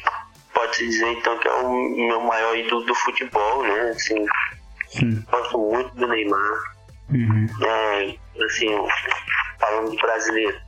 [0.52, 3.90] pode-se dizer então que é o meu maior ídolo do futebol, né?
[3.90, 4.26] Assim,
[4.88, 5.24] Sim.
[5.30, 6.74] gosto muito do Neymar.
[7.10, 7.46] Uhum.
[7.62, 8.70] É, assim,
[9.58, 10.58] falando de brasileiro,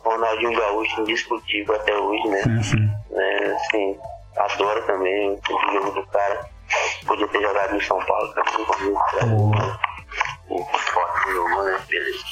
[0.00, 2.42] Ronaldinho Gaúcho indiscutível até hoje, né?
[2.42, 2.90] Sim, sim.
[3.12, 3.98] É, assim,
[4.36, 6.48] adoro também o jogo do cara.
[7.06, 9.80] Podia ter jogado no São Paulo também, como Boa.
[10.48, 11.78] O forte jogo, né?
[11.88, 12.24] Beleza.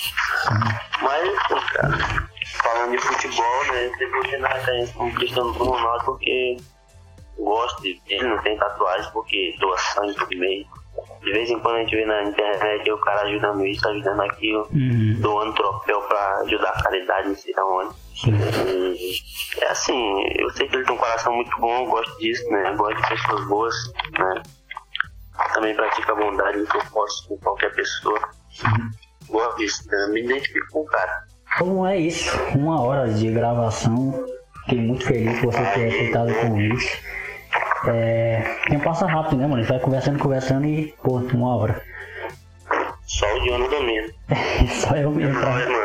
[1.03, 1.39] Mas,
[1.73, 2.29] cara,
[2.63, 3.91] falando de futebol, né?
[4.13, 6.57] Vou ter na referência com o Cristiano Ronaldo porque
[7.39, 10.67] gosto dele, não tem tatuagem porque doa sangue por meio.
[11.23, 14.69] De vez em quando a gente vê na internet o cara ajudando isso, ajudando aquilo,
[14.73, 15.17] Uhum.
[15.21, 17.95] doando troféu pra ajudar a caridade, não sei aonde.
[18.15, 18.31] Sim.
[18.95, 19.17] E,
[19.61, 22.73] é assim, eu sei que ele tem um coração muito bom, gosto disso, né?
[22.77, 23.75] Gosto de pessoas boas,
[24.19, 24.43] né?
[25.55, 28.21] Também pratica a bondade eu posso com qualquer pessoa.
[29.29, 30.09] Gosto disso, né?
[30.09, 31.25] Me identifico com o cara.
[31.61, 32.37] Bom, é isso.
[32.57, 34.27] Uma hora de gravação.
[34.65, 37.03] Fiquei muito feliz por você ter aceitado o convite.
[37.87, 38.43] É...
[38.69, 39.57] Tempo passa rápido, né, mano?
[39.57, 41.83] A gente vai conversando, conversando e, pô, uma hora.
[43.07, 44.09] Só o Diono domina.
[44.73, 45.84] Só eu mesmo pra, mano?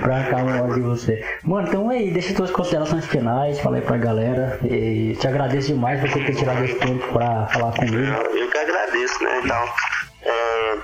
[0.00, 1.24] Pra cá hora de você.
[1.42, 4.58] Mano, então é aí, deixa suas considerações finais, fala aí pra galera.
[4.64, 7.96] E te agradeço demais por você ter tirado esse tempo pra falar comigo.
[7.96, 9.40] Eu que agradeço, né?
[9.44, 9.68] Então,
[10.22, 10.78] é,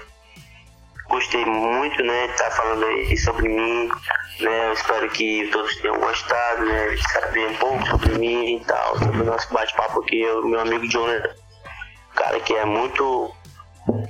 [1.08, 2.26] gostei muito, né?
[2.26, 3.88] De estar falando aí sobre mim,
[4.40, 4.68] né?
[4.68, 6.88] Eu espero que todos tenham gostado, né?
[6.88, 10.24] De saber um pouco sobre mim e tal, sobre o nosso bate-papo aqui.
[10.26, 13.32] O meu amigo John é um cara que é muito.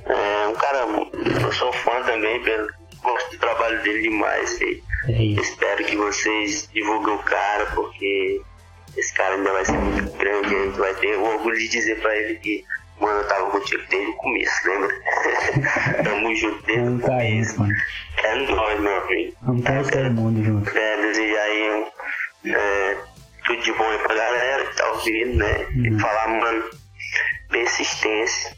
[0.05, 0.85] É, um cara.
[1.41, 2.67] Eu sou fã também, pelo,
[3.05, 4.59] gosto do trabalho dele demais.
[4.61, 5.41] E É isso.
[5.41, 8.41] espero que vocês divulguem o cara, porque
[8.97, 10.55] esse cara ainda vai ser muito grande.
[10.55, 12.63] A gente vai ter o orgulho de dizer pra ele que,
[12.99, 14.95] mano, eu tava contigo desde o começo, lembra?
[16.03, 17.59] Tamo junto desde o começo.
[17.59, 17.73] mano.
[18.23, 19.37] É nóis, meu amigo.
[19.41, 20.77] Vamos cair todo mundo junto.
[20.77, 21.85] É, desejar aí
[22.45, 22.97] é,
[23.45, 25.67] tudo de bom aí pra galera que tá ouvindo, né?
[25.75, 25.85] Uhum.
[25.85, 26.63] E falar, mano,
[27.49, 28.55] persistência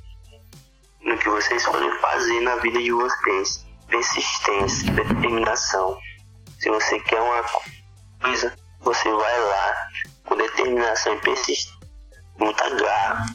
[1.01, 3.65] no que vocês podem fazer na vida de vocês.
[3.89, 5.97] persistência, determinação.
[6.59, 7.43] Se você quer uma
[8.21, 9.87] coisa, você vai lá
[10.25, 11.71] com determinação e persistência,
[12.37, 13.25] muita garra,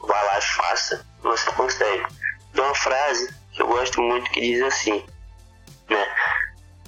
[0.00, 2.06] vai lá e faça, você consegue.
[2.52, 5.04] Tem uma frase que eu gosto muito que diz assim,
[5.88, 6.06] né?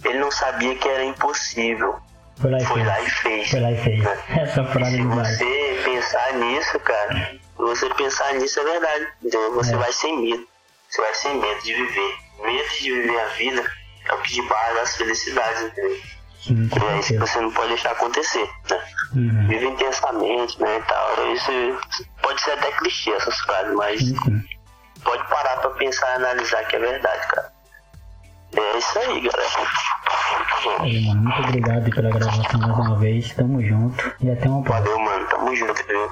[0.04, 1.98] Ele não sabia que era impossível.
[2.40, 2.86] Foi lá e Foi fez.
[2.86, 3.50] lá e fez.
[3.50, 4.02] Foi lá e fez.
[4.02, 4.24] né?
[4.42, 9.08] Essa frase é Se você pensar nisso, cara, se você pensar nisso é verdade.
[9.22, 9.76] Então você É.
[9.76, 10.48] vai sem medo.
[10.88, 12.16] Você vai sem medo de viver.
[12.42, 13.72] Medo de viver a vida
[14.10, 15.96] é o que te barra das felicidades, entendeu?
[16.48, 18.80] E é isso que você não pode deixar acontecer, né?
[19.14, 19.48] Uhum.
[19.48, 21.32] Vive intensamente, né, e tal.
[21.34, 21.50] Isso
[22.22, 24.00] pode ser até clichê essas frases, mas
[25.04, 27.52] pode parar pra pensar e analisar que é verdade, cara.
[28.56, 29.50] É isso aí, galera.
[30.80, 33.32] Aí, mano, muito obrigado pela gravação mais uma vez.
[33.34, 34.88] Tamo junto e até uma próxima.
[34.88, 35.26] Valeu, mano.
[35.28, 36.10] Tamo junto, viu?